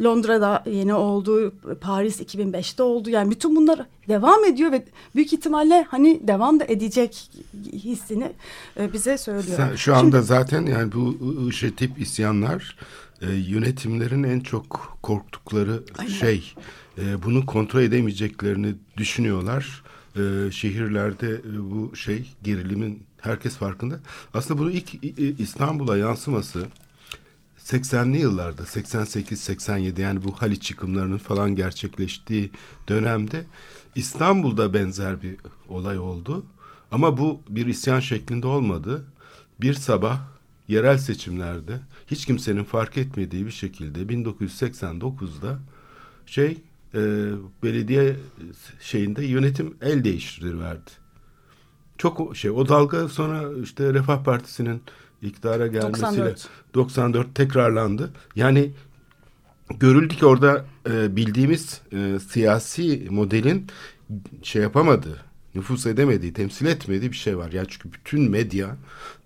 [0.03, 3.10] Londra'da yeni oldu, Paris 2005'te oldu.
[3.10, 7.32] Yani bütün bunlar devam ediyor ve büyük ihtimalle hani devam da edecek
[7.73, 8.32] hissini
[8.79, 9.77] e, bize söylüyor.
[9.77, 11.17] Şu anda Şimdi, zaten yani bu
[11.49, 12.77] IŞİD tip isyanlar
[13.27, 16.12] e, yönetimlerin en çok korktukları aynen.
[16.12, 16.53] şey.
[16.97, 19.83] E, bunu kontrol edemeyeceklerini düşünüyorlar.
[20.15, 23.99] E, şehirlerde e, bu şey gerilimin herkes farkında.
[24.33, 25.03] Aslında bunu ilk
[25.39, 26.67] İstanbul'a yansıması
[27.63, 32.51] 80'li yıllarda 88-87 yani bu Haliç çıkımlarının falan gerçekleştiği
[32.88, 33.45] dönemde
[33.95, 35.36] İstanbul'da benzer bir
[35.69, 36.45] olay oldu.
[36.91, 39.05] Ama bu bir isyan şeklinde olmadı.
[39.62, 40.19] Bir sabah
[40.67, 45.60] yerel seçimlerde hiç kimsenin fark etmediği bir şekilde 1989'da
[46.26, 46.58] şey
[46.93, 46.99] e,
[47.63, 48.15] belediye
[48.80, 50.91] şeyinde yönetim el değiştiriverdi.
[51.97, 54.82] Çok şey o dalga sonra işte Refah Partisi'nin
[55.21, 58.12] iktidara gelmesiyle 94, 94 tekrarlandı.
[58.36, 58.71] Yani
[59.69, 63.67] görüldü ki orada e, bildiğimiz e, siyasi modelin
[64.41, 65.17] şey yapamadı
[65.55, 67.51] nüfus edemediği, temsil etmediği bir şey var.
[67.51, 68.75] Ya çünkü bütün medya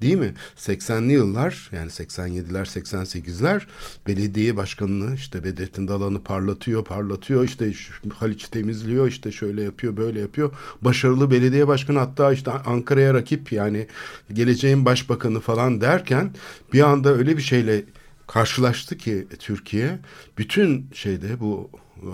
[0.02, 0.34] değil mi?
[0.58, 3.62] 80'li yıllar yani 87'ler 88'ler
[4.08, 7.44] belediye başkanını işte Bedrettin Dalan'ı parlatıyor, parlatıyor.
[7.44, 7.74] işte
[8.14, 10.54] Haliç temizliyor, işte şöyle yapıyor, böyle yapıyor.
[10.82, 13.88] Başarılı belediye başkanı hatta işte Ankara'ya rakip yani
[14.34, 16.34] geleceğin başbakanı falan derken
[16.74, 17.84] bir anda öyle bir şeyle
[18.28, 20.00] karşılaştı ki Türkiye
[20.38, 21.70] bütün şeyde bu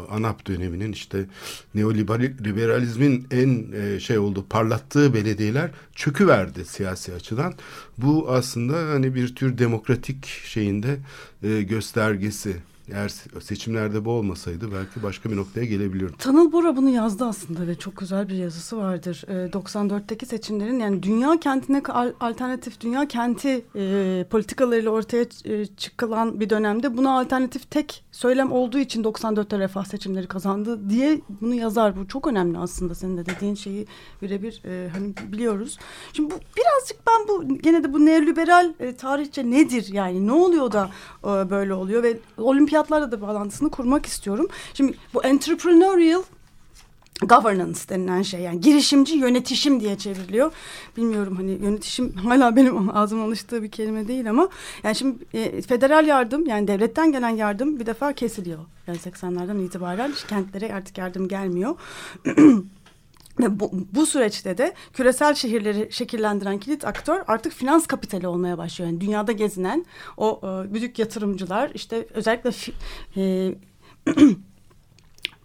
[0.09, 1.25] ANAP döneminin işte
[1.75, 7.53] neoliberalizmin en e, şey olduğu parlattığı belediyeler çöküverdi siyasi açıdan.
[7.97, 10.97] Bu aslında hani bir tür demokratik şeyinde
[11.43, 12.55] e, göstergesi.
[12.91, 16.13] Eğer seçimlerde bu olmasaydı belki başka bir noktaya gelebilirdi.
[16.17, 19.23] Tanıl Bora bunu yazdı aslında ve çok güzel bir yazısı vardır.
[19.27, 21.81] E, 94'teki seçimlerin yani dünya kentine
[22.19, 28.79] alternatif dünya kenti e, politikalarıyla ortaya e, çıkılan bir dönemde buna alternatif tek söylem olduğu
[28.79, 31.97] için 94'te refah seçimleri kazandı diye bunu yazar.
[31.97, 33.87] Bu çok önemli aslında senin de dediğin şeyi
[34.21, 35.79] birebir e, hani biliyoruz.
[36.13, 40.71] Şimdi bu birazcık ben bu gene de bu neoliberal e, tarihçe nedir yani ne oluyor
[40.71, 40.89] da
[41.23, 44.47] e, böyle oluyor ve olimpiyat olimpiyatlarla da bağlantısını kurmak istiyorum.
[44.73, 46.23] Şimdi bu entrepreneurial
[47.21, 50.51] governance denilen şey yani girişimci yönetişim diye çevriliyor.
[50.97, 54.49] Bilmiyorum hani yönetişim hala benim ağzıma alıştığı bir kelime değil ama
[54.83, 58.59] yani şimdi e, federal yardım yani devletten gelen yardım bir defa kesiliyor.
[58.87, 61.75] Yani 80'lerden itibaren kentlere artık yardım gelmiyor.
[63.39, 68.91] Bu, bu süreçte de küresel şehirleri şekillendiren kilit aktör artık finans kapitali olmaya başlıyor.
[68.91, 69.85] Yani dünyada gezinen
[70.17, 72.51] o e, büyük yatırımcılar işte özellikle
[73.17, 73.55] e,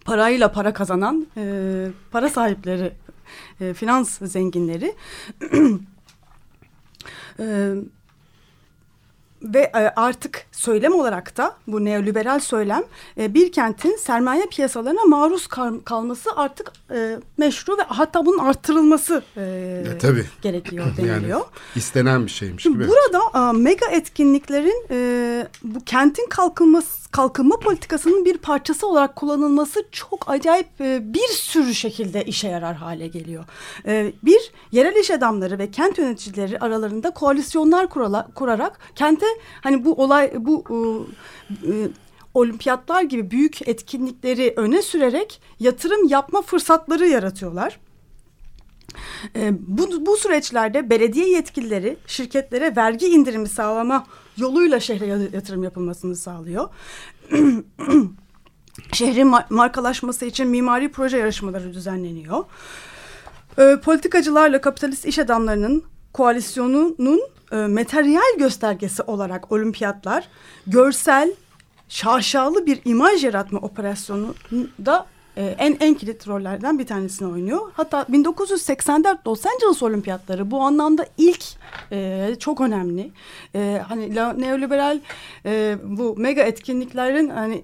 [0.05, 2.91] parayla para kazanan e, para sahipleri,
[3.61, 4.95] e, finans zenginleri
[7.39, 7.75] e,
[9.43, 12.83] ve e, artık söylem olarak da bu neoliberal söylem
[13.17, 19.23] e, bir kentin sermaye piyasalarına maruz kal kalması artık e, meşru ve hatta bunun arttırılması
[19.85, 20.25] Ya, tabii.
[20.41, 21.19] gerekiyor deniliyor.
[21.39, 21.43] Yani
[21.75, 22.87] istenen bir şeymiş Şimdi gibi.
[22.87, 24.85] burada mega etkinliklerin
[25.63, 32.23] bu kentin kalkınması kalkınma politikasının bir parçası olarak kullanılması çok acayip e, bir sürü şekilde
[32.23, 33.45] işe yarar hale geliyor.
[33.85, 39.25] E, bir yerel iş adamları ve kent yöneticileri aralarında koalisyonlar kurala, kurarak kente
[39.61, 40.63] hani bu olay bu
[41.49, 41.71] e,
[42.33, 47.79] olimpiyatlar gibi büyük etkinlikleri öne sürerek yatırım yapma fırsatları yaratıyorlar.
[49.51, 54.05] Bu, bu süreçlerde belediye yetkilileri şirketlere vergi indirimi sağlama
[54.39, 56.69] yoluyla şehre yatırım yapılmasını sağlıyor.
[58.93, 62.45] Şehrin markalaşması için mimari proje yarışmaları düzenleniyor.
[63.57, 67.21] E, politikacılarla kapitalist iş adamlarının koalisyonunun
[67.51, 70.27] e, materyal göstergesi olarak olimpiyatlar
[70.67, 71.33] görsel,
[71.89, 74.35] şaşalı bir imaj yaratma operasyonu
[74.85, 77.59] da e, en en kilit rollerden bir tanesini oynuyor.
[77.73, 81.43] Hatta 1984 Los Angeles Olimpiyatları bu anlamda ilk
[81.91, 83.11] e, çok önemli.
[83.55, 84.99] E, hani neoliberal
[85.45, 87.63] e, bu mega etkinliklerin hani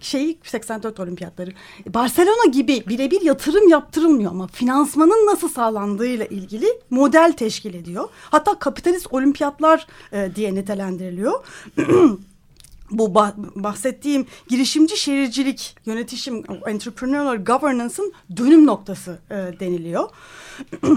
[0.00, 1.50] şeyi 84 olimpiyatları.
[1.86, 8.08] Barcelona gibi birebir yatırım yaptırılmıyor ama finansmanın nasıl sağlandığıyla ilgili model teşkil ediyor.
[8.30, 11.44] Hatta kapitalist olimpiyatlar e, diye nitelendiriliyor.
[12.90, 13.14] bu
[13.54, 20.08] bahsettiğim girişimci şehircilik, yönetişim, entrepreneurial governance'ın dönüm noktası e, deniliyor.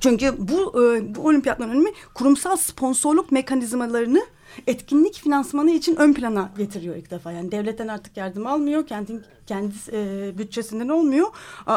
[0.00, 4.26] Çünkü bu, e, bu olimpiyatların önemi kurumsal sponsorluk mekanizmalarını
[4.66, 7.32] etkinlik finansmanı için ön plana getiriyor ilk defa.
[7.32, 8.86] Yani devletten artık yardım almıyor.
[8.86, 11.26] Kentin kendi e, bütçesinden olmuyor.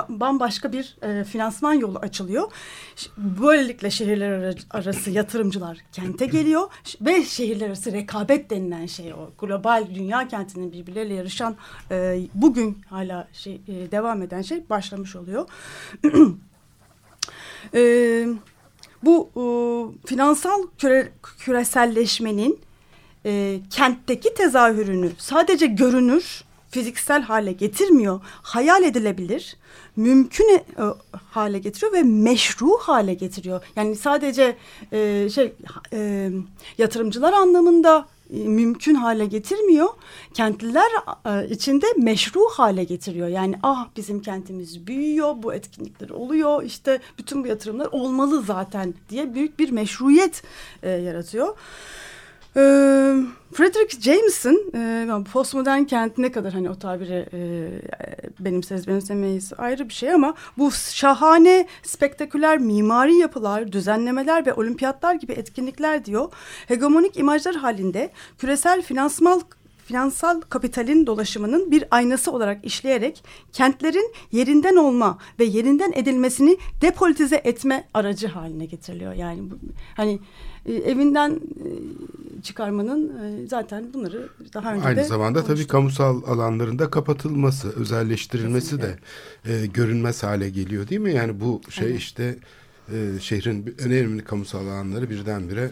[0.09, 2.51] Bambaşka bir e, finansman yolu açılıyor.
[3.17, 6.61] Böylelikle şehirler arası yatırımcılar kente geliyor
[7.01, 9.31] ve şehirler arası rekabet denilen şey o.
[9.39, 11.55] Global dünya kentinin birbirleriyle yarışan
[11.91, 15.49] e, bugün hala şey e, devam eden şey başlamış oluyor.
[17.73, 18.27] Eee
[19.03, 19.43] bu e,
[20.07, 22.59] finansal küre, küreselleşmenin
[23.25, 29.57] e, kentteki tezahürünü sadece görünür, fiziksel hale getirmiyor, hayal edilebilir,
[29.95, 30.61] mümkün e,
[31.31, 33.61] hale getiriyor ve meşru hale getiriyor.
[33.75, 34.57] Yani sadece
[34.91, 35.53] e, şey
[35.93, 36.29] e,
[36.77, 39.89] yatırımcılar anlamında mümkün hale getirmiyor.
[40.33, 40.91] Kentliler
[41.25, 43.27] e, içinde meşru hale getiriyor.
[43.27, 49.33] Yani ah bizim kentimiz büyüyor, bu etkinlikler oluyor, işte bütün bu yatırımlar olmalı zaten diye
[49.33, 50.43] büyük bir meşruiyet
[50.83, 51.57] e, yaratıyor.
[52.55, 52.61] E,
[53.53, 57.69] Frederick Jameson e, postmodern kent ne kadar hani o tabiri e,
[58.39, 65.31] benimseniz benimsemeyiz ayrı bir şey ama bu şahane spektaküler mimari yapılar, düzenlemeler ve olimpiyatlar gibi
[65.31, 66.31] etkinlikler diyor.
[66.67, 69.39] Hegemonik imajlar halinde küresel finansmal
[69.85, 77.87] finansal kapitalin dolaşımının bir aynası olarak işleyerek kentlerin yerinden olma ve yerinden edilmesini depolitize etme
[77.93, 79.13] aracı haline getiriliyor.
[79.13, 79.41] Yani
[79.95, 80.19] hani
[80.65, 86.89] e, evinden e, çıkarmanın e, zaten bunları daha önce Aynı de zamanda tabii kamusal alanlarında
[86.89, 88.99] kapatılması, özelleştirilmesi Kesinlikle.
[89.45, 91.13] de e, görünmez hale geliyor değil mi?
[91.13, 91.99] Yani bu şey evet.
[91.99, 92.35] işte
[92.93, 95.71] e, şehrin önemli kamusal alanları birdenbire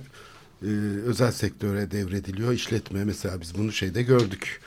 [0.61, 0.67] e,
[1.05, 2.53] özel sektöre devrediliyor.
[2.53, 4.61] İşletme mesela biz bunu şeyde gördük.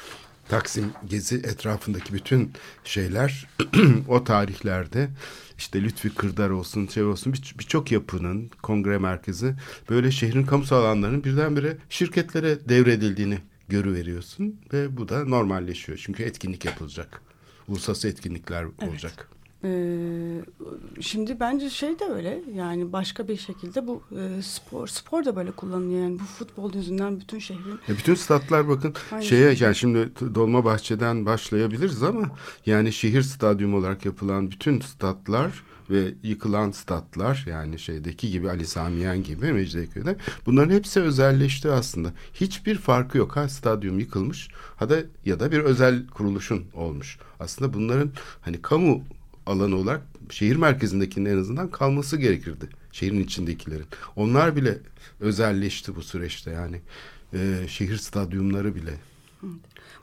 [0.49, 2.53] Taksim Gezi etrafındaki bütün
[2.85, 3.49] şeyler
[4.09, 5.09] o tarihlerde
[5.62, 9.55] işte Lütfi Kırdar olsun, şey olsun birçok bir yapının kongre merkezi
[9.90, 16.01] böyle şehrin kamusal alanlarının birdenbire şirketlere devredildiğini görüveriyorsun ve bu da normalleşiyor.
[16.05, 17.22] Çünkü etkinlik yapılacak.
[17.68, 18.88] Uluslararası etkinlikler evet.
[18.88, 19.29] olacak.
[19.64, 20.42] Ee,
[21.01, 25.51] şimdi bence şey de öyle yani başka bir şekilde bu e, spor spor da böyle
[25.51, 27.79] kullanılıyor yani bu futbol yüzünden bütün şehrin.
[27.88, 29.66] Ya bütün statlar bakın Aynı şeye şey.
[29.66, 32.31] yani şimdi Dolma Bahçe'den başlayabiliriz ama
[32.66, 39.22] yani şehir stadyumu olarak yapılan bütün statlar ve yıkılan statlar yani şeydeki gibi Ali Samiyen
[39.22, 42.12] gibi Mecidiyeköy'de bunların hepsi özelleşti aslında.
[42.35, 43.37] Hiçbir farkı yok.
[43.37, 47.18] Ha stadyum yıkılmış ha da ya da bir özel kuruluşun olmuş.
[47.40, 49.03] Aslında bunların hani kamu
[49.46, 52.68] alanı olarak şehir merkezindekinin en azından kalması gerekirdi.
[52.92, 53.87] Şehrin içindekilerin.
[54.16, 54.78] Onlar bile
[55.20, 56.81] özelleşti bu süreçte yani.
[57.33, 58.92] E, şehir stadyumları bile.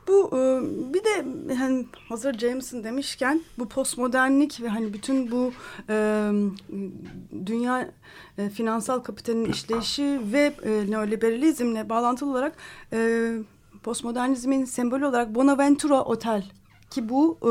[0.08, 0.60] Bu e,
[0.94, 1.24] bir de
[1.54, 5.52] hani hazır Jameson demişken bu postmodernlik ve hani bütün bu
[5.88, 6.30] e,
[7.46, 7.90] dünya
[8.38, 12.56] e, finansal kapitalin işleyişi ve e, neoliberalizmle bağlantılı olarak
[12.92, 13.32] e,
[13.82, 16.44] postmodernizmin sembolü olarak Bonaventura Otel
[16.90, 17.50] ki bu e,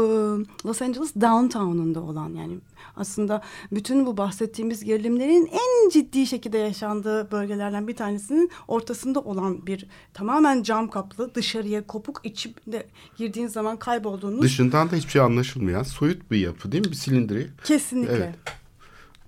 [0.68, 2.58] Los Angeles downtown'unda olan yani
[2.96, 9.86] aslında bütün bu bahsettiğimiz gerilimlerin en ciddi şekilde yaşandığı bölgelerden bir tanesinin ortasında olan bir
[10.14, 16.32] tamamen cam kaplı dışarıya kopuk içinde girdiğin zaman kaybolduğunuz Dışından da hiçbir şey anlaşılmayan soyut
[16.32, 16.92] bir yapı değil mi?
[16.92, 17.48] Bir silindiri.
[17.64, 18.16] kesinlikle.
[18.16, 18.36] Evet.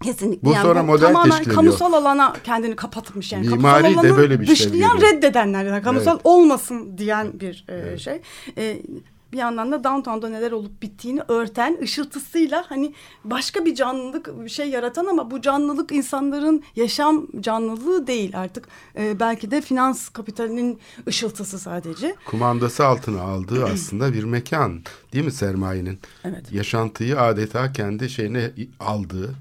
[0.03, 0.49] Kesinlikle.
[0.49, 3.49] Bu sonra model tamamen kamusal alana kendini kapatmış yani.
[3.49, 6.21] Mimari kamusal de böyle bir şey dışlayan reddedenler yani kamusal Evet.
[6.23, 8.21] olmasın diyen bir e, şey.
[8.57, 8.81] E,
[9.33, 14.69] bir yandan da downtown'da neler olup bittiğini örten ışıltısıyla hani başka bir canlılık bir şey
[14.69, 18.67] yaratan ama bu canlılık insanların yaşam canlılığı değil artık
[18.97, 22.15] e, belki de finans kapitalinin ışıltısı sadece.
[22.25, 24.81] Kumandası altına aldığı aslında bir mekan
[25.13, 25.99] değil mi sermayenin?
[26.23, 26.51] Evet.
[26.51, 29.35] Yaşantıyı adeta kendi şeyine aldığı,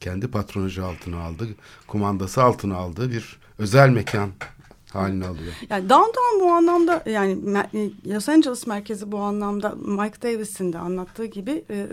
[0.00, 1.48] kendi patronajı altına aldığı,
[1.86, 4.30] kumandası altına aldığı bir özel mekan
[4.92, 5.52] haline alıyor.
[5.70, 11.24] Yani downtown bu anlamda yani me- Los Angeles merkezi bu anlamda Mike Davis'in de anlattığı
[11.24, 11.86] gibi e,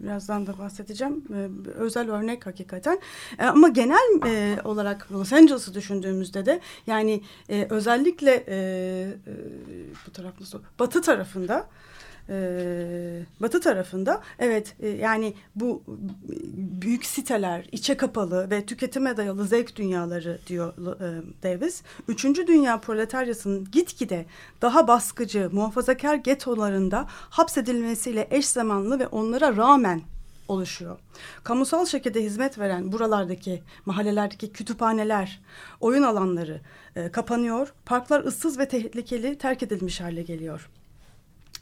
[0.00, 2.98] birazdan da bahsedeceğim e, özel örnek hakikaten
[3.38, 8.56] E, ama genel e, olarak Los Angeles'ı düşündüğümüzde de yani e, özellikle e,
[9.26, 9.32] e,
[10.06, 11.66] bu taraf nasıl batı tarafında
[12.28, 15.82] e, batı tarafında evet e, yani bu
[16.82, 21.82] büyük siteler içe kapalı ve tüketime dayalı zevk dünyaları diyor e, Davis.
[22.08, 24.26] Üçüncü dünya proletaryasının gitgide
[24.62, 30.02] daha baskıcı muhafazakar getolarında hapsedilmesiyle eş zamanlı ve onlara rağmen
[30.48, 30.98] oluşuyor.
[31.44, 35.40] Kamusal şekilde hizmet veren buralardaki mahallelerdeki kütüphaneler,
[35.80, 36.60] oyun alanları
[36.96, 37.72] e, kapanıyor.
[37.84, 40.68] Parklar ıssız ve tehlikeli terk edilmiş hale geliyor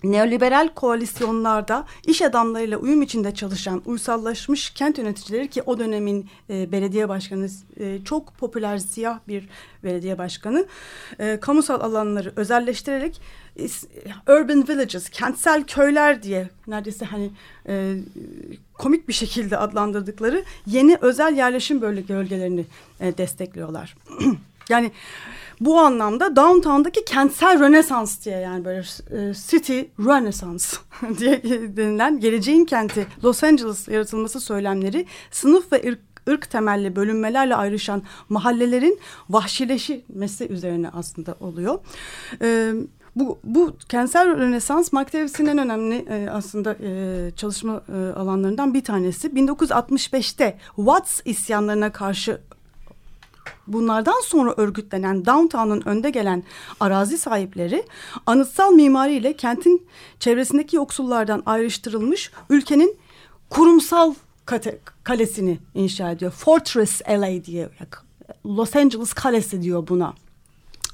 [0.04, 7.08] neoliberal koalisyonlarda iş adamlarıyla uyum içinde çalışan uysallaşmış kent yöneticileri ki o dönemin e, belediye
[7.08, 7.48] başkanı
[7.80, 9.48] e, çok popüler siyah bir
[9.84, 10.66] belediye başkanı
[11.18, 13.20] e, kamusal alanları özelleştirerek
[13.58, 13.64] e,
[14.32, 17.30] urban villages kentsel köyler diye neredeyse hani
[17.68, 17.96] e,
[18.74, 22.66] komik bir şekilde adlandırdıkları yeni özel yerleşim bölgelerini
[23.00, 23.96] e, destekliyorlar.
[24.68, 24.92] yani
[25.60, 28.78] bu anlamda downtown'daki kentsel rönesans diye yani böyle
[29.10, 30.64] e, city renaissance
[31.18, 31.42] diye
[31.76, 39.00] denilen geleceğin kenti Los Angeles yaratılması söylemleri sınıf ve ırk ırk temelli bölünmelerle ayrışan mahallelerin
[39.30, 41.78] vahşileşmesi üzerine aslında oluyor.
[42.42, 42.72] Ee,
[43.16, 48.84] bu, bu kentsel rönesans Mark Davis'in en önemli e, aslında e, çalışma e, alanlarından bir
[48.84, 49.28] tanesi.
[49.28, 52.40] 1965'te Watts isyanlarına karşı
[53.66, 56.44] Bunlardan sonra örgütlenen downtown'un önde gelen
[56.80, 57.84] arazi sahipleri
[58.26, 59.86] anıtsal mimariyle kentin
[60.20, 62.96] çevresindeki yoksullardan ayrıştırılmış ülkenin
[63.50, 64.14] kurumsal
[64.46, 66.30] kate, kalesini inşa ediyor.
[66.30, 67.68] Fortress LA diye
[68.46, 70.14] Los Angeles kalesi diyor buna.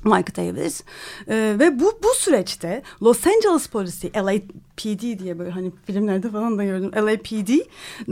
[0.04, 0.82] Mike Davis
[1.28, 6.64] ee, ve bu bu süreçte Los Angeles polisi LAPD diye böyle hani filmlerde falan da
[6.64, 7.50] gördüm LAPD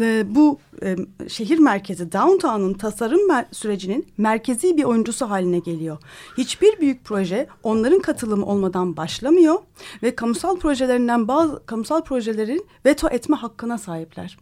[0.01, 0.96] e, bu e,
[1.29, 5.98] şehir merkezi downtown'un tasarım mer sürecinin merkezi bir oyuncusu haline geliyor.
[6.38, 9.55] Hiçbir büyük proje onların katılımı olmadan başlamıyor
[10.03, 14.38] ve kamusal projelerinden bazı kamusal projelerin veto etme hakkına sahipler.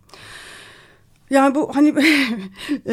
[1.31, 1.97] Yani bu hani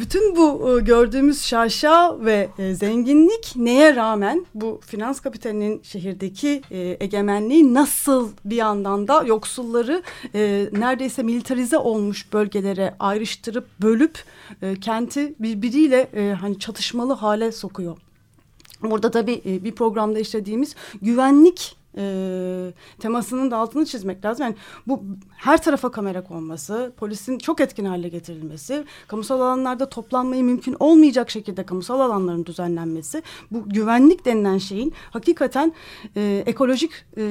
[0.00, 6.62] bütün bu gördüğümüz şaşa ve zenginlik neye rağmen bu finans kapitalinin şehirdeki
[7.00, 10.02] egemenliği nasıl bir yandan da yoksulları
[10.72, 14.24] neredeyse militarize olmuş bölgelere ayrıştırıp bölüp
[14.80, 17.96] kenti birbiriyle hani çatışmalı hale sokuyor.
[18.82, 24.44] Burada tabii bir programda işlediğimiz güvenlik e, temasının da altını çizmek lazım.
[24.44, 25.02] Yani bu
[25.36, 31.66] her tarafa kamera konması, polisin çok etkin hale getirilmesi, kamusal alanlarda toplanmayı mümkün olmayacak şekilde
[31.66, 35.72] kamusal alanların düzenlenmesi, bu güvenlik denilen şeyin hakikaten
[36.16, 37.22] e, ekolojik e,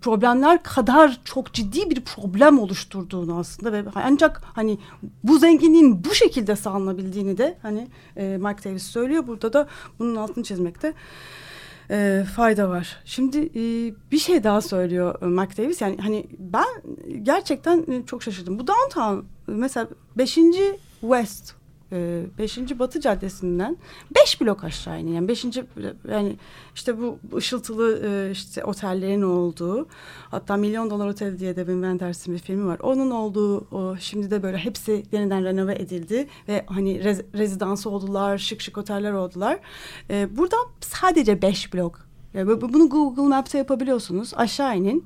[0.00, 4.78] problemler kadar çok ciddi bir problem oluşturduğunu aslında ve ancak hani
[5.24, 9.26] bu zenginliğin bu şekilde sağlanabildiğini de hani e, Mark Davis söylüyor.
[9.26, 10.94] Burada da bunun altını çizmekte
[11.90, 12.96] e, fayda var.
[13.04, 15.80] Şimdi e, bir şey daha söylüyor e, Mark Davis.
[15.80, 16.66] Yani hani ben
[17.22, 18.58] gerçekten e, çok şaşırdım.
[18.58, 20.38] Bu downtown mesela 5.
[21.00, 21.54] West
[21.92, 22.58] 5.
[22.58, 23.76] E, Batı Caddesi'nden
[24.14, 25.14] 5 blok aşağı iniyor.
[25.14, 25.44] Yani 5.
[26.10, 26.36] yani
[26.74, 29.86] işte bu ışıltılı e, işte otellerin olduğu
[30.30, 32.78] hatta Milyon Dolar Otel diye de Wim Wenders'in bir filmi var.
[32.82, 38.38] Onun olduğu o şimdi de böyle hepsi yeniden renove edildi ve hani rez, rezidans oldular,
[38.38, 39.58] şık şık oteller oldular.
[40.10, 42.06] Ee, buradan sadece 5 blok.
[42.34, 44.32] Yani bunu Google Maps'te yapabiliyorsunuz.
[44.36, 45.04] Aşağı inin.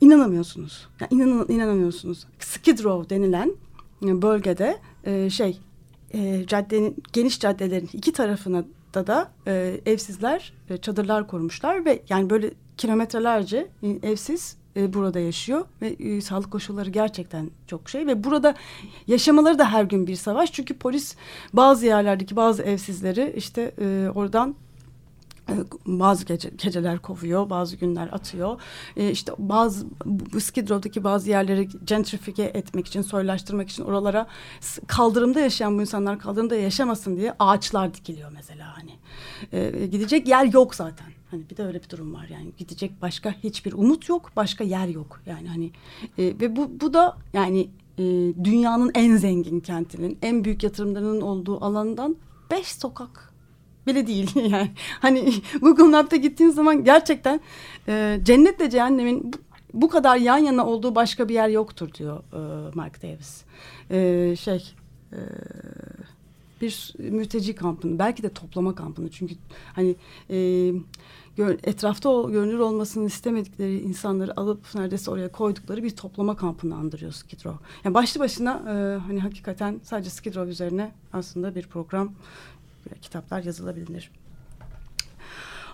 [0.00, 0.88] İnanamıyorsunuz.
[1.00, 2.26] Yani inan, inanamıyorsunuz.
[2.38, 3.52] Skid Row denilen
[4.02, 5.58] bölgede e, şey
[6.14, 12.30] e, caddenin geniş caddelerin iki tarafına da da e, evsizler e, çadırlar kurmuşlar ve yani
[12.30, 13.68] böyle kilometrelerce
[14.02, 18.54] evsiz e, burada yaşıyor ve e, sağlık koşulları gerçekten çok şey ve burada
[19.06, 20.52] yaşamaları da her gün bir savaş.
[20.52, 21.16] Çünkü polis
[21.52, 24.54] bazı yerlerdeki bazı evsizleri işte e, oradan e,
[25.86, 28.60] bazı gece, geceler kovuyor, bazı günler atıyor.
[28.96, 29.86] E, işte bazı
[30.40, 34.26] Skid Row'daki bazı yerleri gentrifike etmek için, soylaştırmak için oralara
[34.86, 38.92] kaldırımda yaşayan bu insanlar kaldırımda yaşamasın diye ağaçlar dikiliyor mesela hani.
[39.52, 41.06] E, gidecek yer yok zaten.
[41.30, 44.88] Hani bir de öyle bir durum var yani gidecek başka hiçbir umut yok, başka yer
[44.88, 45.70] yok yani hani
[46.18, 48.02] e, ve bu bu da yani e,
[48.44, 52.16] dünyanın en zengin kentinin, en büyük yatırımlarının olduğu alandan
[52.50, 53.31] beş sokak
[53.86, 54.70] bile değil yani.
[55.00, 57.40] Hani Google Map'te gittiğin zaman gerçekten
[57.88, 59.32] e, cennetle cehennemin
[59.74, 63.42] bu, kadar yan yana olduğu başka bir yer yoktur diyor e, Mark Davis.
[63.90, 64.74] E, şey
[65.12, 65.18] e,
[66.60, 69.34] bir mülteci kampını belki de toplama kampını çünkü
[69.74, 69.96] hani
[70.30, 70.72] e,
[71.38, 77.44] etrafta o, görünür olmasını istemedikleri insanları alıp neredeyse oraya koydukları bir toplama kampını andırıyor Skid
[77.44, 77.64] Row.
[77.84, 82.12] Yani başlı başına e, hani hakikaten sadece Skid Row üzerine aslında bir program
[83.02, 84.10] kitaplar yazılabilir.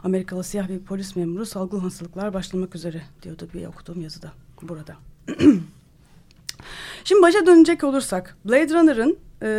[0.05, 4.33] Amerikalı siyah bir polis memuru salgın hastalıklar başlamak üzere diyordu bir okuduğum yazıda
[4.63, 4.97] burada.
[7.05, 9.51] Şimdi başa dönecek olursak Blade Runner'ın e,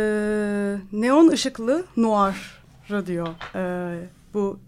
[0.92, 2.62] neon ışıklı noir
[3.06, 3.28] diyor.
[3.54, 4.58] E, bu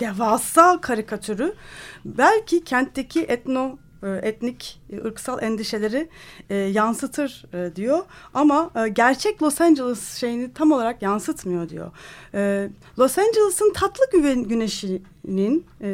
[0.00, 1.54] devasa karikatürü
[2.04, 3.78] belki kentteki etno
[4.08, 6.08] etnik, e, ırksal endişeleri
[6.50, 7.98] e, yansıtır e, diyor.
[8.34, 11.90] Ama e, gerçek Los Angeles şeyini tam olarak yansıtmıyor diyor.
[12.34, 15.90] E, Los Angeles'ın tatlı güven, güneşinin e,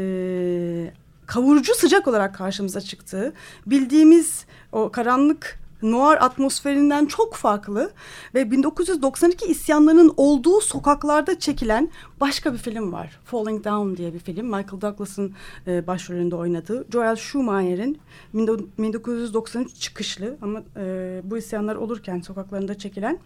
[1.27, 3.33] kavurucu sıcak olarak karşımıza çıktığı,
[3.67, 7.91] bildiğimiz o karanlık noir atmosferinden çok farklı
[8.34, 13.20] ve 1992 isyanlarının olduğu sokaklarda çekilen başka bir film var.
[13.24, 14.47] Falling Down diye bir film.
[14.47, 15.34] Michael Douglas'ın
[15.66, 16.87] e, başrolünde oynadığı.
[16.93, 17.99] Joel Schumacher'in
[18.34, 23.18] 1993 çıkışlı ama e, bu isyanlar olurken sokaklarında çekilen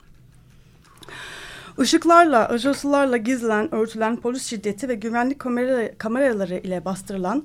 [1.78, 7.44] Işıklarla, ajansılarla gizlen, örtülen polis şiddeti ve güvenlik kamera, kameraları ile bastırılan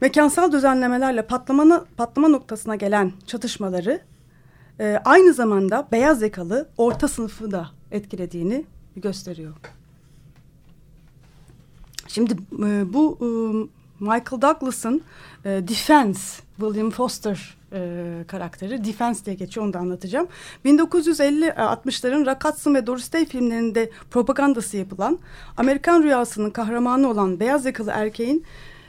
[0.00, 4.00] Mekansal düzenlemelerle patlamana, patlama noktasına gelen çatışmaları
[4.80, 8.64] e, aynı zamanda beyaz yakalı orta sınıfı da etkilediğini
[8.96, 9.54] gösteriyor.
[12.08, 12.32] Şimdi
[12.64, 13.26] e, bu e,
[14.00, 15.02] Michael Douglas'ın
[15.44, 20.26] e, Defense, William Foster e, karakteri Defense diye geçiyor onu da anlatacağım.
[20.64, 25.18] 1950-60'ların e, Hudson ve Doris Day filmlerinde propagandası yapılan
[25.56, 28.44] Amerikan rüyasının kahramanı olan beyaz yakalı erkeğin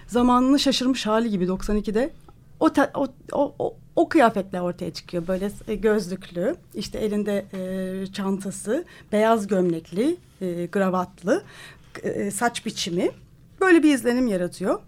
[0.07, 2.13] zamanını şaşırmış hali gibi 92'de
[2.59, 5.27] o, te, o, o, o, o kıyafetle ortaya çıkıyor.
[5.27, 11.43] Böyle e, gözlüklü, işte elinde e, çantası, beyaz gömlekli, e, gravatlı,
[12.03, 13.09] e, saç biçimi.
[13.61, 14.79] Böyle bir izlenim yaratıyor.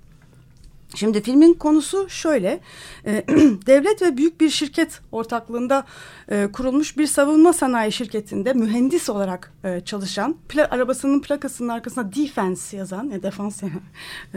[0.95, 2.59] Şimdi filmin konusu şöyle.
[3.05, 3.25] E,
[3.67, 5.85] devlet ve büyük bir şirket ortaklığında
[6.29, 10.35] e, kurulmuş bir savunma sanayi şirketinde mühendis olarak e, çalışan,
[10.69, 13.63] arabasının plakasının arkasına defense yazan, e, defans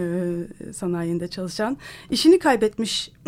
[0.76, 1.76] sanayinde çalışan,
[2.10, 3.12] işini kaybetmiş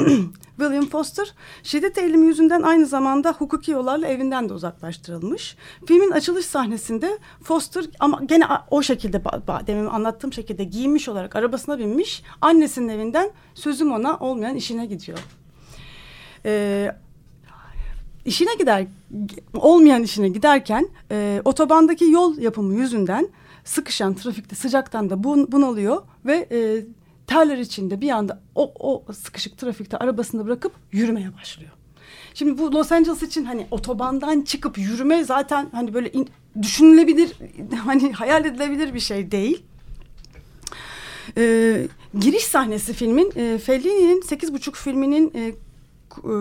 [0.58, 5.56] William Foster, şiddet eğilimi yüzünden aynı zamanda hukuki yollarla evinden de uzaklaştırılmış.
[5.86, 9.24] Filmin açılış sahnesinde Foster ama gene o şekilde
[9.66, 15.18] demin anlattığım şekilde giyinmiş olarak arabasına binmiş, annesinin evinden sözüm ona olmayan işine gidiyor.
[16.44, 16.92] Ee,
[18.24, 18.86] işine gider
[19.54, 23.28] olmayan işine giderken e, otobandaki yol yapımı yüzünden
[23.64, 26.84] sıkışan trafikte sıcaktan da bun, bunalıyor ve e,
[27.26, 31.72] terler içinde bir anda o, o sıkışık trafikte arabasını bırakıp yürümeye başlıyor.
[32.34, 36.28] Şimdi bu Los Angeles için hani otobandan çıkıp yürüme zaten hani böyle in,
[36.62, 37.32] düşünülebilir
[37.84, 39.62] hani hayal edilebilir bir şey değil.
[41.36, 41.88] Ee,
[42.20, 46.34] giriş sahnesi filmin e, Fellini'nin sekiz buçuk filminin e, e,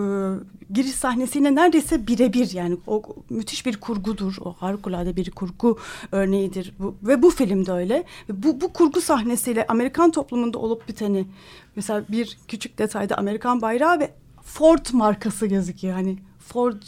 [0.72, 4.36] giriş sahnesiyle neredeyse birebir yani o müthiş bir kurgudur.
[4.40, 5.78] O harikulade bir kurgu
[6.12, 6.74] örneğidir.
[6.78, 8.04] Bu, ve bu filmde öyle.
[8.28, 11.26] Ve bu, bu kurgu sahnesiyle Amerikan toplumunda olup biteni
[11.76, 14.10] mesela bir küçük detayda Amerikan bayrağı ve
[14.42, 15.94] Ford markası gözüküyor.
[15.94, 16.82] Hani Ford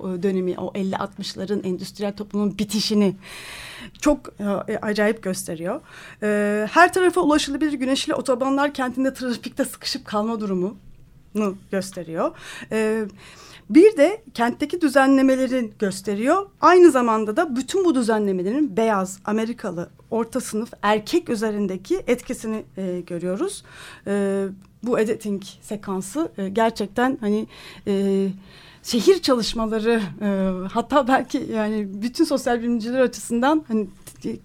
[0.00, 3.16] e, dönemi o 50-60'ların endüstriyel toplumun bitişini
[4.00, 4.28] çok
[4.68, 5.80] e, acayip gösteriyor.
[6.22, 10.76] E, her tarafa ulaşılabilir güneşli otobanlar kentinde trafikte sıkışıp kalma durumu
[11.70, 12.30] gösteriyor.
[12.72, 13.04] E,
[13.70, 16.46] bir de kentteki düzenlemelerin gösteriyor.
[16.60, 23.64] Aynı zamanda da bütün bu düzenlemelerin beyaz, Amerikalı, orta sınıf erkek üzerindeki etkisini e, görüyoruz.
[24.06, 24.44] E,
[24.82, 27.46] bu editing sekansı e, gerçekten hani...
[27.86, 28.26] E,
[28.82, 30.28] şehir çalışmaları e,
[30.72, 33.86] hatta belki yani bütün sosyal bilimciler açısından hani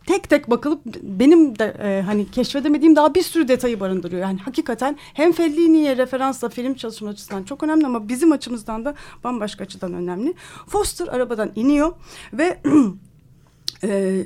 [0.08, 4.22] tek tek bakılıp benim de e, hani keşfedemediğim daha bir sürü detayı barındırıyor.
[4.22, 9.64] Yani hakikaten hem Fellini'ye referansla film çalışma açısından çok önemli ama bizim açımızdan da bambaşka
[9.64, 10.34] açıdan önemli.
[10.68, 11.94] Foster arabadan iniyor
[12.34, 12.60] ve
[13.84, 14.24] e,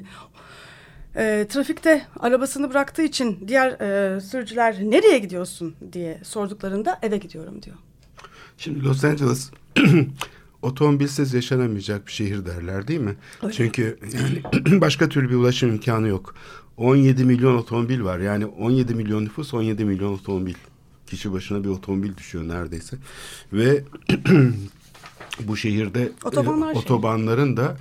[1.18, 7.76] e, trafikte arabasını bıraktığı için diğer e, sürücüler nereye gidiyorsun diye sorduklarında eve gidiyorum diyor.
[8.57, 9.51] Şimdi Los Angeles
[10.61, 13.15] otomobilsiz yaşanamayacak bir şehir derler değil mi?
[13.43, 13.53] Öyle.
[13.53, 14.43] Çünkü yani
[14.82, 16.36] başka türlü bir ulaşım imkanı yok.
[16.78, 18.20] 17 milyon otomobil var.
[18.20, 20.53] Yani 17 milyon nüfus 17 milyon otomobil.
[21.07, 22.97] Kişi başına bir otomobil düşüyor neredeyse.
[23.53, 23.84] Ve
[25.39, 27.78] bu şehirde Otobanlar e, otobanların da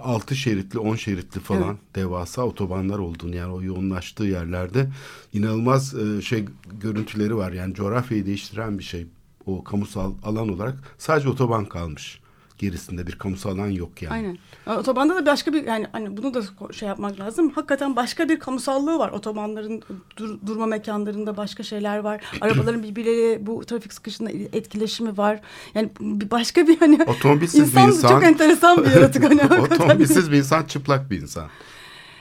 [0.00, 1.94] 6 şeritli 10 şeritli falan Evet.
[1.94, 4.88] devasa otobanlar olduğunu yani o yoğunlaştığı yerlerde
[5.32, 6.44] inanılmaz e, şey
[6.80, 7.52] görüntüleri var.
[7.52, 9.06] Yani coğrafyayı değiştiren bir şey
[9.46, 12.20] o kamusal alan olarak sadece otoban kalmış.
[12.58, 14.12] Gerisinde bir kamusal alan yok yani.
[14.14, 14.38] Aynen.
[14.78, 16.42] Otobanda da başka bir yani hani bunu da
[16.72, 17.50] şey yapmak lazım.
[17.50, 19.10] Hakikaten başka bir kamusallığı var.
[19.10, 19.82] Otobanların
[20.16, 22.24] dur- durma mekanlarında başka şeyler var.
[22.40, 25.40] Arabaların birbirleriyle bu trafik sıkışında etkileşimi var.
[25.74, 29.42] Yani bir başka bir hani Otomobilsiz insan, bir insan çok enteresan bir yaratık hani.
[29.60, 31.48] Otomobilsiz bir insan çıplak bir insan.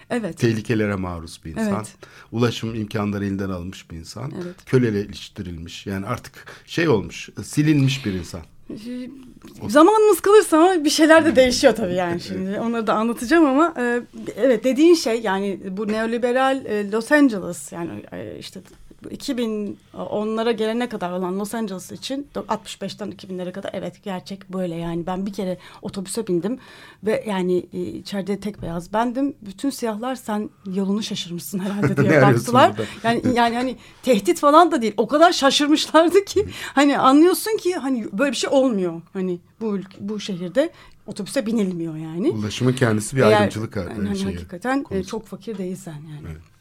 [0.09, 0.37] Evet.
[0.37, 1.75] Tehlikelere maruz bir insan.
[1.75, 1.95] Evet.
[2.31, 4.33] Ulaşım imkanları elinden alınmış bir insan.
[4.43, 4.65] Evet.
[4.65, 5.87] Köleleştirilmiş.
[5.87, 6.33] Yani artık
[6.65, 8.41] şey olmuş, silinmiş bir insan.
[9.67, 12.59] Zamanımız kalırsa ama bir şeyler de değişiyor tabii yani şimdi.
[12.59, 14.01] Onları da anlatacağım ama e,
[14.37, 18.59] evet dediğin şey yani bu neoliberal e, Los Angeles yani e, işte
[19.11, 25.25] 2010'lara gelene kadar olan Los Angeles için 65'ten 2000'lere kadar evet gerçek böyle yani ben
[25.25, 26.59] bir kere otobüse bindim
[27.03, 32.71] ve yani e, içeride tek beyaz bendim bütün siyahlar sen yolunu şaşırmışsın herhalde diye baktılar
[33.03, 38.07] yani yani hani tehdit falan da değil o kadar şaşırmışlardı ki hani anlıyorsun ki hani
[38.13, 40.71] böyle bir şey olmuyor hani bu ülke, bu şehirde
[41.07, 42.29] otobüse binilmiyor yani.
[42.29, 45.09] Ulaşımın kendisi bir Eğer- ayrımcılık yani hani hakikaten e, konusu.
[45.09, 46.27] çok fakir değilsen yani.
[46.31, 46.56] Evet.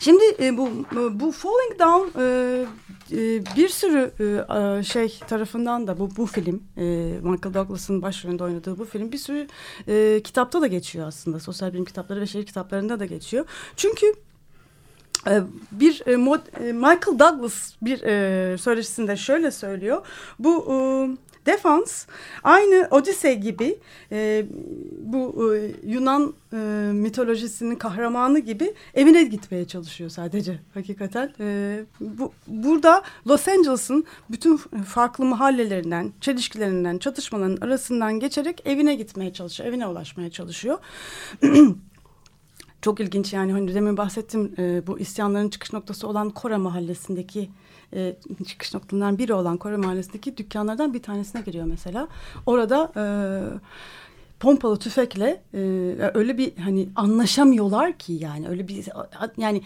[0.00, 0.70] Şimdi e, bu
[1.12, 2.66] bu Falling Down e,
[3.12, 6.82] e, bir sürü e, şey tarafından da bu bu film e,
[7.22, 9.46] Michael Douglas'ın başrolünde oynadığı bu film bir sürü
[10.22, 13.44] kitapta da geçiyor aslında sosyal bilim kitapları ve şehir kitaplarında da geçiyor.
[13.76, 14.06] Çünkü
[15.72, 16.16] bir
[16.72, 17.98] Michael Douglas bir
[18.58, 20.06] söyleşisinde şöyle söylüyor.
[20.38, 20.66] Bu
[21.46, 22.06] defans
[22.42, 23.78] aynı Odise gibi
[24.12, 24.44] e,
[24.98, 26.56] bu e, Yunan e,
[26.92, 31.32] mitolojisinin kahramanı gibi evine gitmeye çalışıyor sadece hakikaten.
[31.40, 39.68] E, bu burada Los Angeles'ın bütün farklı mahallelerinden, çelişkilerinden, çatışmaların arasından geçerek evine gitmeye çalışıyor,
[39.68, 40.78] evine ulaşmaya çalışıyor.
[42.82, 47.50] Çok ilginç yani hani demin bahsettim e, bu isyanların çıkış noktası olan Kore mahallesindeki
[47.94, 48.16] e,
[48.46, 52.08] çıkış noktalarından biri olan Kore mahallesindeki dükkanlardan bir tanesine giriyor mesela.
[52.46, 53.04] Orada e,
[54.40, 55.60] pompalı tüfekle e,
[56.14, 58.88] öyle bir hani anlaşamıyorlar ki yani öyle bir
[59.36, 59.62] yani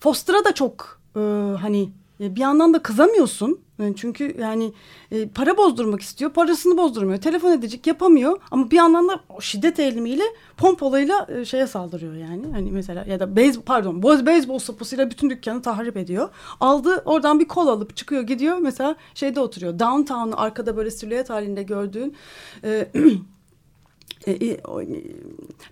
[0.00, 1.20] Foster'a da çok e,
[1.60, 1.90] hani
[2.36, 3.60] bir yandan da kızamıyorsun.
[3.80, 4.72] E, Çünkü yani
[5.10, 6.30] e, para bozdurmak istiyor.
[6.30, 7.20] Parasını bozdurmuyor.
[7.20, 8.40] Telefon edecek yapamıyor.
[8.50, 10.24] Ama bir yandan da şiddet eğilimiyle
[10.56, 12.46] pompalıyla e, şeye saldırıyor yani.
[12.52, 16.28] Hani mesela ya da beyz pardon beyzbol sopasıyla bütün dükkanı tahrip ediyor.
[16.60, 18.58] Aldı oradan bir kol alıp çıkıyor gidiyor.
[18.58, 19.78] Mesela şeyde oturuyor.
[19.78, 22.16] Downtown'u arkada böyle silüet halinde gördüğün
[22.64, 22.88] e,
[24.26, 24.58] e, e, e,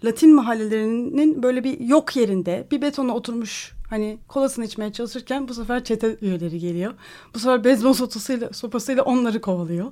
[0.04, 5.84] Latin mahallelerinin böyle bir yok yerinde bir betona oturmuş hani kolasını içmeye çalışırken bu sefer
[5.84, 6.94] çete üyeleri geliyor.
[7.34, 9.86] Bu sefer beyzbol sopasıyla, sopasıyla onları kovalıyor.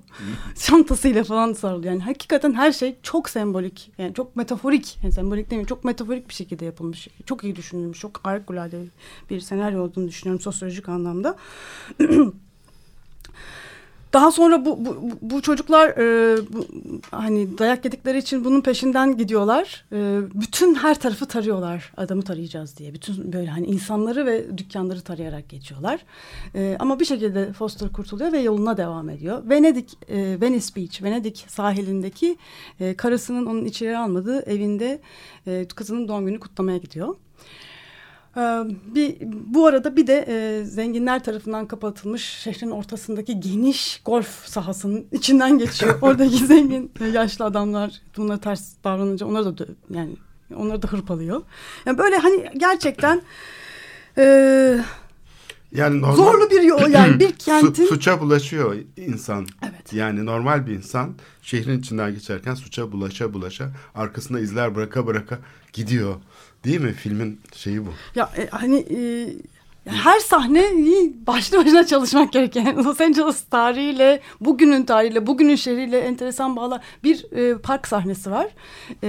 [0.55, 1.93] Çantasıyla falan sarılıyor.
[1.93, 3.91] Yani hakikaten her şey çok sembolik.
[3.99, 4.99] Yani çok metaforik.
[5.03, 5.69] Yani sembolik değil mi?
[5.69, 7.09] Çok metaforik bir şekilde yapılmış.
[7.27, 7.99] Çok iyi düşünülmüş.
[7.99, 8.79] Çok harikulade
[9.31, 11.37] bir senaryo olduğunu düşünüyorum sosyolojik anlamda.
[14.13, 16.67] Daha sonra bu bu, bu çocuklar e, bu,
[17.11, 19.85] hani dayak yedikleri için bunun peşinden gidiyorlar.
[19.93, 21.93] E, bütün her tarafı tarıyorlar.
[21.97, 22.95] Adamı tarayacağız diye.
[22.95, 26.01] Bütün böyle hani insanları ve dükkanları tarayarak geçiyorlar.
[26.55, 29.51] E, ama bir şekilde Foster kurtuluyor ve yoluna devam ediyor.
[29.51, 32.37] Venedik, e, Venice Beach, Venedik sahilindeki
[32.81, 35.01] e, karısının onun içeri almadığı evinde
[35.47, 37.15] e, kızının doğum günü kutlamaya gidiyor.
[38.37, 38.41] Ee,
[38.95, 39.17] Bir,
[39.47, 45.99] bu arada bir de e, zenginler tarafından kapatılmış şehrin ortasındaki geniş golf sahasının içinden geçiyor.
[46.03, 50.17] Oradaki zengin e, yaşlı adamlar buna ters davranınca onları da yani
[50.57, 51.43] onları da hırpalıyor.
[51.87, 53.23] Yani böyle hani gerçekten
[54.19, 54.25] e,
[55.73, 59.47] Yani normal, zorlu bir yol yani bir Su- kentin suça bulaşıyor insan.
[59.63, 59.93] Evet.
[59.93, 65.39] Yani normal bir insan şehrin içinden geçerken suça bulaşa bulaşa arkasında izler bıraka bıraka
[65.73, 66.15] gidiyor.
[66.65, 66.93] Değil mi?
[66.93, 67.91] Filmin şeyi bu.
[68.15, 69.29] Ya e, hani e,
[69.89, 76.81] her sahneyi başlı başına çalışmak gereken Los Angeles tarihiyle, bugünün tarihiyle, bugünün şehriyle enteresan bağlar.
[77.05, 78.47] Bir e, park sahnesi var.
[79.03, 79.09] E,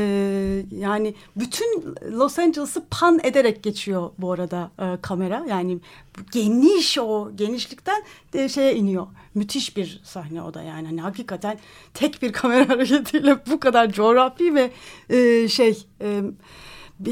[0.71, 5.45] yani bütün Los Angeles'ı pan ederek geçiyor bu arada e, kamera.
[5.49, 5.79] Yani
[6.31, 9.07] geniş o genişlikten e, şeye iniyor.
[9.35, 10.87] Müthiş bir sahne o da yani.
[10.87, 11.59] Hani hakikaten
[11.93, 14.71] tek bir kamera hareketiyle bu kadar coğrafi ve
[15.09, 15.85] e, şey...
[16.01, 16.21] E,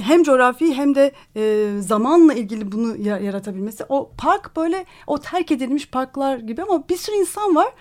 [0.01, 3.83] hem coğrafi hem de e, zamanla ilgili bunu yaratabilmesi.
[3.89, 7.73] O park böyle o terk edilmiş parklar gibi ama bir sürü insan var.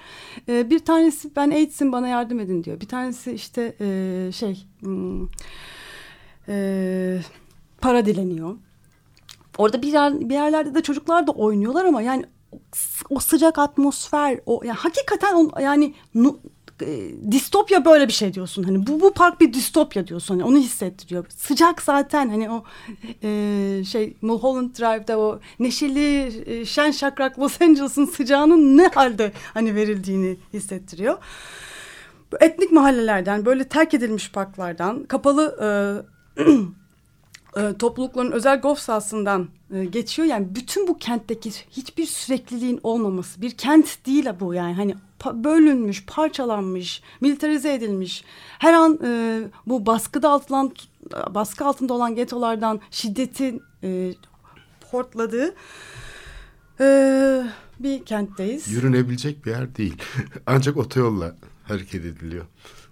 [0.48, 2.80] E, bir tanesi ben AIDS'im bana yardım edin diyor.
[2.80, 5.28] Bir tanesi işte e, şey hmm,
[6.48, 7.18] e,
[7.80, 8.56] para dileniyor.
[9.58, 12.24] Orada bir, yer, bir yerlerde de çocuklar da oynuyorlar ama yani
[13.10, 16.38] o sıcak atmosfer o yani hakikaten o, yani nu,
[16.82, 18.62] e, distopya böyle bir şey diyorsun.
[18.62, 20.34] Hani bu bu park bir distopya diyorsun.
[20.34, 21.26] Hani onu hissettiriyor.
[21.28, 22.64] Sıcak zaten hani o
[23.22, 29.74] e, şey Mulholland Drive'da o neşeli e, şen şakrak Los Angeles'ın sıcağının ne halde hani
[29.74, 31.18] verildiğini hissettiriyor.
[32.40, 35.56] Etnik mahallelerden böyle terk edilmiş parklardan kapalı
[36.38, 36.42] e,
[37.56, 40.28] e, toplulukların özel golf sahasından e, geçiyor.
[40.28, 46.04] Yani bütün bu kentteki hiçbir sürekliliğin olmaması bir kent değil bu yani hani pa bölünmüş,
[46.06, 48.24] parçalanmış, militarize edilmiş.
[48.58, 50.72] Her an e, bu baskıda altından
[51.30, 54.14] baskı altında olan getolardan şiddetin e,
[54.90, 55.54] portladığı
[56.80, 56.86] e,
[57.80, 58.68] bir kentteyiz.
[58.68, 59.96] Yürünebilecek bir yer değil.
[60.46, 62.44] Ancak otoyolla hareket ediliyor.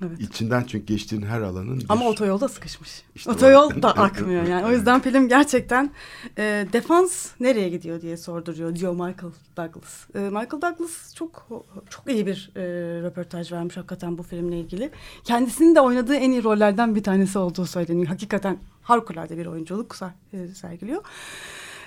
[0.08, 0.20] Evet.
[0.20, 1.80] İçinden çünkü geçtiğin her alanın...
[1.80, 1.86] Bir...
[1.88, 3.02] Ama otoyolda sıkışmış.
[3.14, 4.66] İşte Otoyol da akmıyor yani.
[4.66, 5.90] O yüzden film gerçekten
[6.38, 10.14] e, defans nereye gidiyor diye sorduruyor diyor Michael Douglas.
[10.14, 11.48] E, Michael Douglas çok
[11.90, 12.62] çok iyi bir e,
[13.02, 14.90] röportaj vermiş hakikaten bu filmle ilgili.
[15.24, 18.06] Kendisinin de oynadığı en iyi rollerden bir tanesi olduğu söyleniyor.
[18.06, 19.96] Hakikaten harikulade bir oyunculuk
[20.32, 21.02] e, sergiliyor.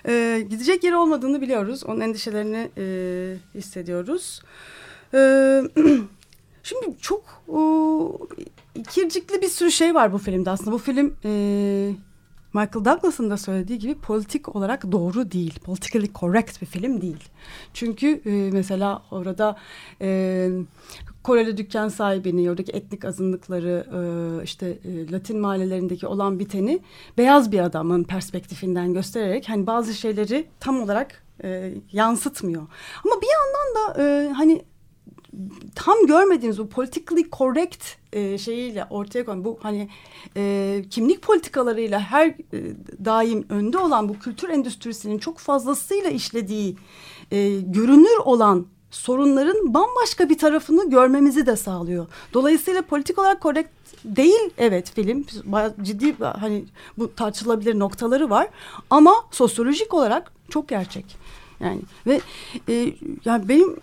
[0.07, 1.83] E, gidecek yeri olmadığını biliyoruz.
[1.83, 4.41] Onun endişelerini e, hissediyoruz.
[5.13, 5.61] E,
[6.67, 8.17] Şimdi çok o,
[8.75, 10.71] ikircikli bir sürü şey var bu filmde aslında.
[10.71, 11.29] Bu film e,
[12.53, 15.59] Michael Douglas'ın da söylediği gibi politik olarak doğru değil.
[15.59, 17.29] Politically correct bir film değil.
[17.73, 19.57] Çünkü e, mesela orada
[20.01, 20.49] e,
[21.23, 26.79] Koreli dükkan sahibini, oradaki etnik azınlıkları, e, işte e, Latin mahallelerindeki olan biteni
[27.17, 32.61] beyaz bir adamın perspektifinden göstererek hani bazı şeyleri tam olarak e, yansıtmıyor.
[33.05, 34.61] Ama bir yandan da e, hani
[35.75, 37.83] tam görmediğimiz bu politically correct
[38.13, 39.89] e, şeyiyle ortaya koyan bu hani
[40.37, 42.35] e, kimlik politikalarıyla her e,
[43.05, 46.75] daim önde olan bu kültür endüstrisinin çok fazlasıyla işlediği
[47.31, 52.07] e, görünür olan sorunların bambaşka bir tarafını görmemizi de sağlıyor.
[52.33, 53.69] Dolayısıyla politik olarak korrekt
[54.05, 56.65] değil evet film bayağı ciddi hani
[56.97, 58.47] bu tartışılabilir noktaları var
[58.89, 61.26] ama sosyolojik olarak çok gerçek.
[61.59, 62.21] Yani ve
[62.69, 62.93] e,
[63.25, 63.75] yani benim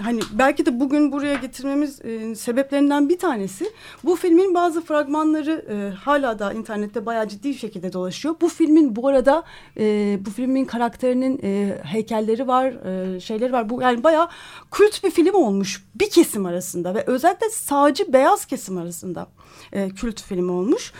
[0.00, 3.70] hani belki de bugün buraya getirmemiz e, sebeplerinden bir tanesi
[4.04, 8.34] bu filmin bazı fragmanları e, hala da internette bayağı ciddi şekilde dolaşıyor.
[8.40, 9.42] Bu filmin bu arada
[9.78, 13.70] e, bu filmin karakterinin e, heykelleri var, e, şeyleri var.
[13.70, 14.28] Bu yani bayağı
[14.70, 19.26] kült bir film olmuş bir kesim arasında ve özellikle sağcı beyaz kesim arasında
[19.72, 20.92] e, kült film olmuş.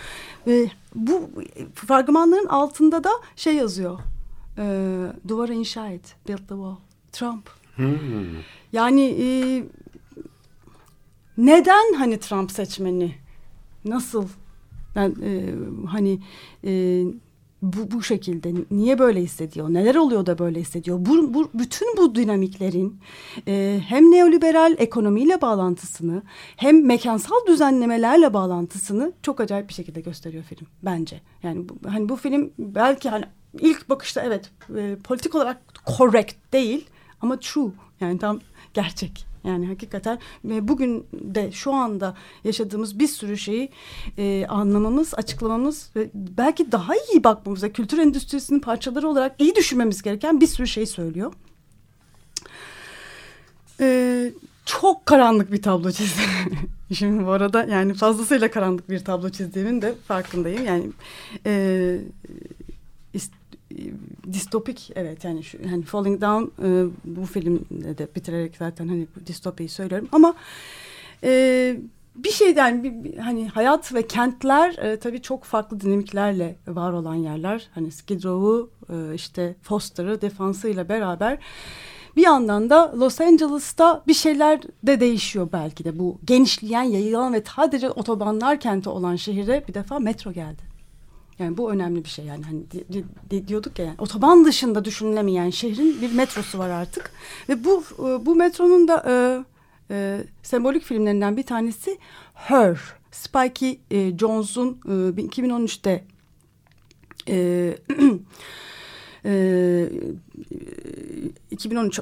[0.46, 1.30] E, bu
[1.74, 3.98] fragmanların altında da şey yazıyor
[4.58, 4.64] e,
[5.28, 6.16] duvarı inşa et.
[6.28, 6.76] Build the wall.
[7.12, 7.50] Trump.
[7.76, 7.88] Hmm.
[8.72, 9.26] Yani e,
[11.38, 13.14] neden hani Trump seçmeni?
[13.84, 14.28] Nasıl?
[14.96, 15.54] Ben e,
[15.86, 16.20] hani
[16.64, 17.02] e,
[17.62, 19.68] bu, bu şekilde niye böyle hissediyor?
[19.68, 20.98] Neler oluyor da böyle hissediyor?
[21.00, 23.00] Bu, bu bütün bu dinamiklerin
[23.48, 26.22] e, hem neoliberal ekonomiyle bağlantısını
[26.56, 31.20] hem mekansal düzenlemelerle bağlantısını çok acayip bir şekilde gösteriyor film bence.
[31.42, 33.24] Yani bu, hani bu film belki hani
[33.60, 35.62] ilk bakışta evet e, politik olarak
[35.96, 36.86] correct değil
[37.20, 38.40] ama true yani tam
[38.74, 39.31] gerçek.
[39.44, 43.68] Yani hakikaten ve bugün de şu anda yaşadığımız bir sürü şeyi
[44.18, 50.02] e, anlamamız, açıklamamız ve belki daha iyi bakmamız ve kültür endüstrisinin parçaları olarak iyi düşünmemiz
[50.02, 51.32] gereken bir sürü şey söylüyor.
[53.80, 54.30] E,
[54.66, 56.24] çok karanlık bir tablo çizdim.
[56.94, 60.64] Şimdi bu arada yani fazlasıyla karanlık bir tablo çizdiğimin de farkındayım.
[60.64, 60.86] Yani
[61.46, 61.98] e,
[64.32, 69.68] distopik evet yani şu hani Falling Down e, bu filmde de bitirerek zaten hani distopiyi
[69.68, 70.34] söylüyorum ama
[71.24, 71.76] e,
[72.16, 77.68] bir şeyden bir, hani hayat ve kentler e, tabii çok farklı dinamiklerle var olan yerler.
[77.74, 81.38] Hani Skid Row'u e, işte Foster'ı defansıyla beraber
[82.16, 87.42] bir yandan da Los Angeles'ta bir şeyler de değişiyor belki de bu genişleyen, yayılan ve
[87.56, 90.71] sadece otobanlar kenti olan şehire bir defa metro geldi.
[91.38, 94.84] Yani bu önemli bir şey yani hani di- di- di- diyorduk ya yani otoban dışında
[94.84, 97.10] düşünülemeyen şehrin bir metrosu var artık
[97.48, 99.14] ve bu e, bu metronun da e,
[99.94, 101.98] e, sembolik filmlerinden bir tanesi
[102.34, 102.78] Her.
[103.10, 106.04] Spike e, Jonze'un e, 2013'te
[107.28, 107.34] e,
[109.24, 109.88] e,
[111.50, 112.00] 2013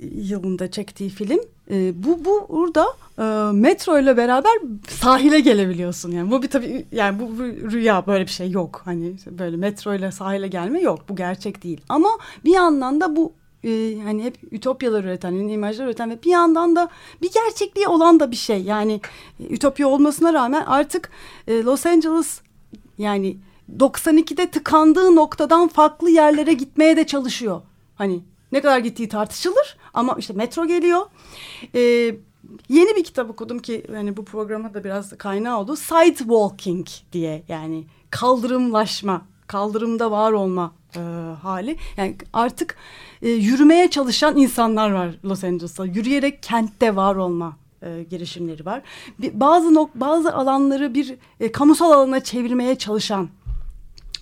[0.00, 1.40] yılında çektiği film.
[1.70, 2.86] E, bu bu burada
[3.18, 4.52] e, metro ile beraber
[4.88, 6.12] sahile gelebiliyorsun.
[6.12, 8.82] Yani bu bir tabii yani bu, bu rüya böyle bir şey yok.
[8.84, 11.08] Hani böyle metro ile sahile gelme yok.
[11.08, 11.80] Bu gerçek değil.
[11.88, 12.08] Ama
[12.44, 13.32] bir yandan da bu
[13.64, 16.88] e, hani hep ütopyalar üreten, yeni imajlar üreten ve bir yandan da
[17.22, 18.62] bir gerçekliği olan da bir şey.
[18.62, 19.00] Yani
[19.40, 21.10] e, ütopya olmasına rağmen artık
[21.48, 22.40] e, Los Angeles
[22.98, 23.36] yani
[23.78, 27.62] 92'de tıkandığı noktadan farklı yerlere gitmeye de çalışıyor.
[27.94, 28.20] Hani
[28.54, 31.00] ne kadar gittiği tartışılır ama işte metro geliyor.
[31.74, 31.80] Ee,
[32.68, 35.76] yeni bir kitap okudum ki hani bu programa da biraz kaynağı oldu.
[35.76, 41.00] Sidewalking diye yani kaldırımlaşma, kaldırımda var olma e,
[41.42, 41.76] hali.
[41.96, 42.76] Yani artık
[43.22, 45.86] e, yürümeye çalışan insanlar var Los Angeles'ta.
[45.86, 48.82] Yürüyerek kentte var olma e, girişimleri var.
[49.18, 53.28] Bir, bazı nok- bazı alanları bir e, kamusal alana çevirmeye çalışan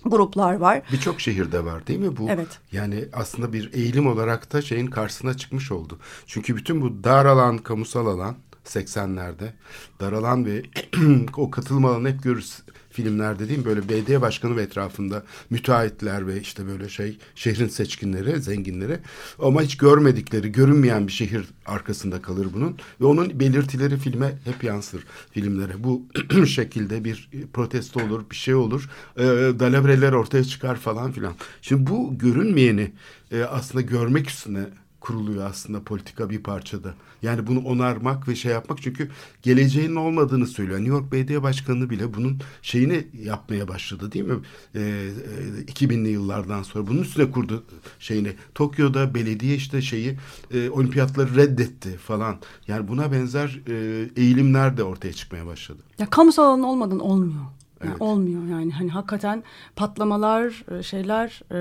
[0.05, 0.81] gruplar var.
[0.91, 2.29] Birçok şehirde var değil mi bu?
[2.29, 2.59] Evet.
[2.71, 5.99] Yani aslında bir eğilim olarak da şeyin karşısına çıkmış oldu.
[6.25, 8.35] Çünkü bütün bu dar alan, kamusal alan
[8.65, 9.53] 80'lerde
[9.99, 10.63] daralan ve
[11.37, 12.63] o katılım alanı hep görürüz
[12.93, 13.65] filmlerde değil mi?
[13.65, 18.99] Böyle belediye başkanı ve etrafında müteahhitler ve işte böyle şey şehrin seçkinleri, zenginleri
[19.39, 25.03] ama hiç görmedikleri, görünmeyen bir şehir arkasında kalır bunun ve onun belirtileri filme hep yansır
[25.31, 25.83] filmlere.
[25.83, 26.01] Bu
[26.47, 28.89] şekilde bir protesto olur, bir şey olur.
[29.17, 29.23] E,
[29.59, 31.33] dalabreler ortaya çıkar falan filan.
[31.61, 32.91] Şimdi bu görünmeyeni
[33.31, 34.65] e, aslında görmek üstüne
[35.03, 36.93] kuruluyor aslında politika bir parçada.
[37.21, 39.09] Yani bunu onarmak ve şey yapmak çünkü
[39.41, 40.79] geleceğin olmadığını söylüyor.
[40.79, 44.39] New York Belediye Başkanı bile bunun şeyini yapmaya başladı değil mi?
[44.75, 47.63] Ee, e, 2000'li yıllardan sonra bunun üstüne kurdu
[47.99, 48.33] şeyini.
[48.55, 50.17] Tokyo'da belediye işte şeyi
[50.53, 52.39] e, olimpiyatları reddetti falan.
[52.67, 55.79] Yani buna benzer e, eğilimler de ortaya çıkmaya başladı.
[55.99, 57.45] Ya kamusal alan olmadan olmuyor.
[57.83, 58.01] Yani Evet.
[58.01, 59.43] Olmuyor yani hani hakikaten
[59.75, 61.59] patlamalar e, şeyler e,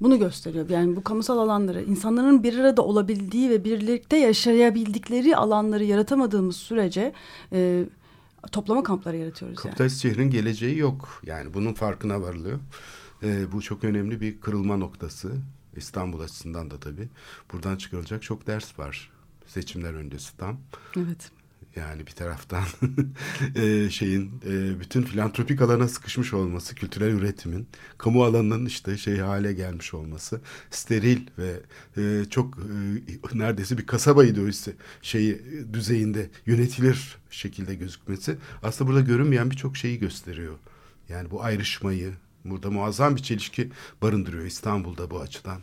[0.00, 0.70] bunu gösteriyor.
[0.70, 7.12] Yani bu kamusal alanları insanların bir arada olabildiği ve birlikte yaşayabildikleri alanları yaratamadığımız sürece
[7.52, 7.84] e,
[8.52, 9.62] toplama kampları yaratıyoruz yani.
[9.62, 11.20] Kapitalist şehrin geleceği yok.
[11.26, 12.58] Yani bunun farkına varılıyor.
[13.52, 15.32] Bu çok önemli bir kırılma noktası.
[15.76, 17.08] İstanbul açısından da tabii.
[17.52, 19.10] Buradan çıkarılacak çok ders var.
[19.46, 20.56] Seçimler öncesi tam.
[20.96, 21.30] Evet.
[21.76, 22.64] Yani bir taraftan
[23.56, 27.66] e, şeyin e, bütün filantropik alana sıkışmış olması, kültürel üretimin,
[27.98, 31.60] kamu alanının işte şey hale gelmiş olması, steril ve
[31.96, 35.42] e, çok e, neredeyse bir kasaba ideolojisi şeyi
[35.72, 40.54] düzeyinde yönetilir şekilde gözükmesi aslında burada görünmeyen birçok şeyi gösteriyor.
[41.08, 42.12] Yani bu ayrışmayı
[42.44, 43.70] burada muazzam bir çelişki
[44.02, 45.60] barındırıyor İstanbul'da bu açıdan.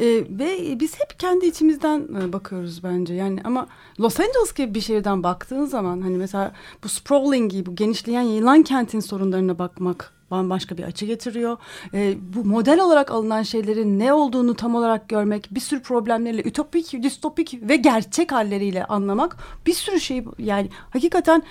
[0.00, 3.14] Ee, ve biz hep kendi içimizden e, bakıyoruz bence.
[3.14, 3.66] Yani ama
[4.00, 6.52] Los Angeles gibi bir şehirden baktığın zaman hani mesela
[6.84, 11.56] bu sprawling bu genişleyen yayılan kentin sorunlarına bakmak bambaşka bir açı getiriyor.
[11.94, 17.02] Ee, bu model olarak alınan şeylerin ne olduğunu tam olarak görmek, bir sürü problemleriyle ütopik,
[17.02, 21.42] distopik ve gerçek halleriyle anlamak bir sürü şey yani hakikaten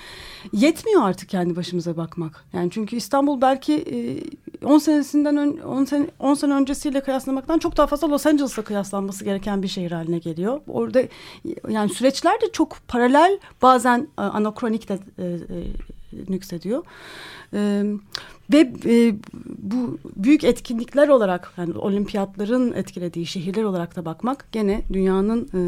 [0.54, 2.46] yetmiyor artık kendi başımıza bakmak.
[2.54, 7.78] Yani çünkü İstanbul belki e, 10 senesinden ön, 10 sene 10 sene öncesiyle kıyaslamaktan çok
[7.78, 10.62] daha fazla Los Angeles'la kıyaslanması gereken bir şehir haline geliyor.
[10.68, 11.04] Orada
[11.70, 15.38] yani süreçler de çok paralel bazen e, anakronik de e, e,
[16.30, 16.84] nüksediyor.
[17.54, 17.84] E,
[18.54, 19.16] ve e,
[19.58, 25.60] bu büyük etkinlikler olarak yani olimpiyatların etkilediği şehirler olarak da bakmak gene dünyanın e,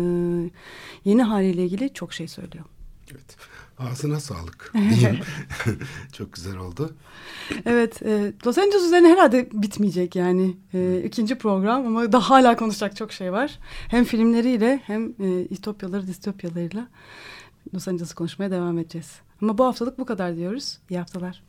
[1.05, 2.65] yeni haliyle ilgili çok şey söylüyor.
[3.11, 3.37] Evet.
[3.79, 5.19] Ağzına sağlık diyeyim.
[6.13, 6.93] Çok güzel oldu.
[7.65, 12.95] Evet, e, Los Angeles üzerine herhalde bitmeyecek yani e, ikinci program ama daha hala konuşacak
[12.95, 13.59] çok şey var.
[13.87, 16.87] Hem filmleriyle hem e, ütopyaları, distopyalarıyla
[17.73, 19.11] Los Angeles'ı konuşmaya devam edeceğiz.
[19.41, 20.77] Ama bu haftalık bu kadar diyoruz.
[20.89, 21.43] İyi haftalar.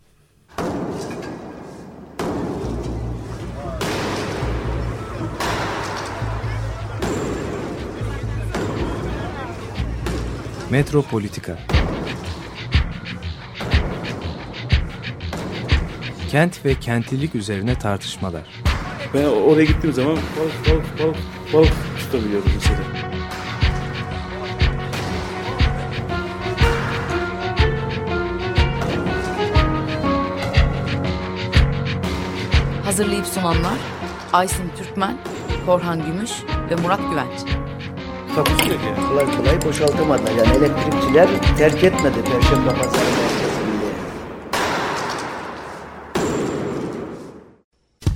[10.70, 11.58] Metropolitika
[16.30, 18.42] Kent ve kentlilik üzerine tartışmalar.
[19.14, 21.16] Ben oraya gittiğim zaman balık balık balık
[21.52, 23.09] balık tutabiliyorum mesela.
[33.00, 33.78] Hazırlayıp sunanlar
[34.32, 35.16] Aysin Türkmen,
[35.66, 36.30] Korhan Gümüş
[36.70, 37.40] ve Murat Güvenç.
[38.34, 39.08] Takusu yok yani.
[39.08, 40.30] Kolay kolay boşaltamadılar.
[40.30, 41.28] Yani elektrikçiler
[41.58, 43.80] terk etmedi Perşembe Pazarı merkezini.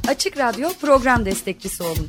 [0.08, 2.08] Açık Radyo program destekçisi olun.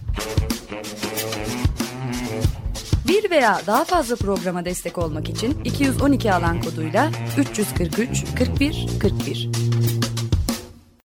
[3.07, 9.49] Bir veya daha fazla programa destek olmak için 212 alan koduyla 343 41 41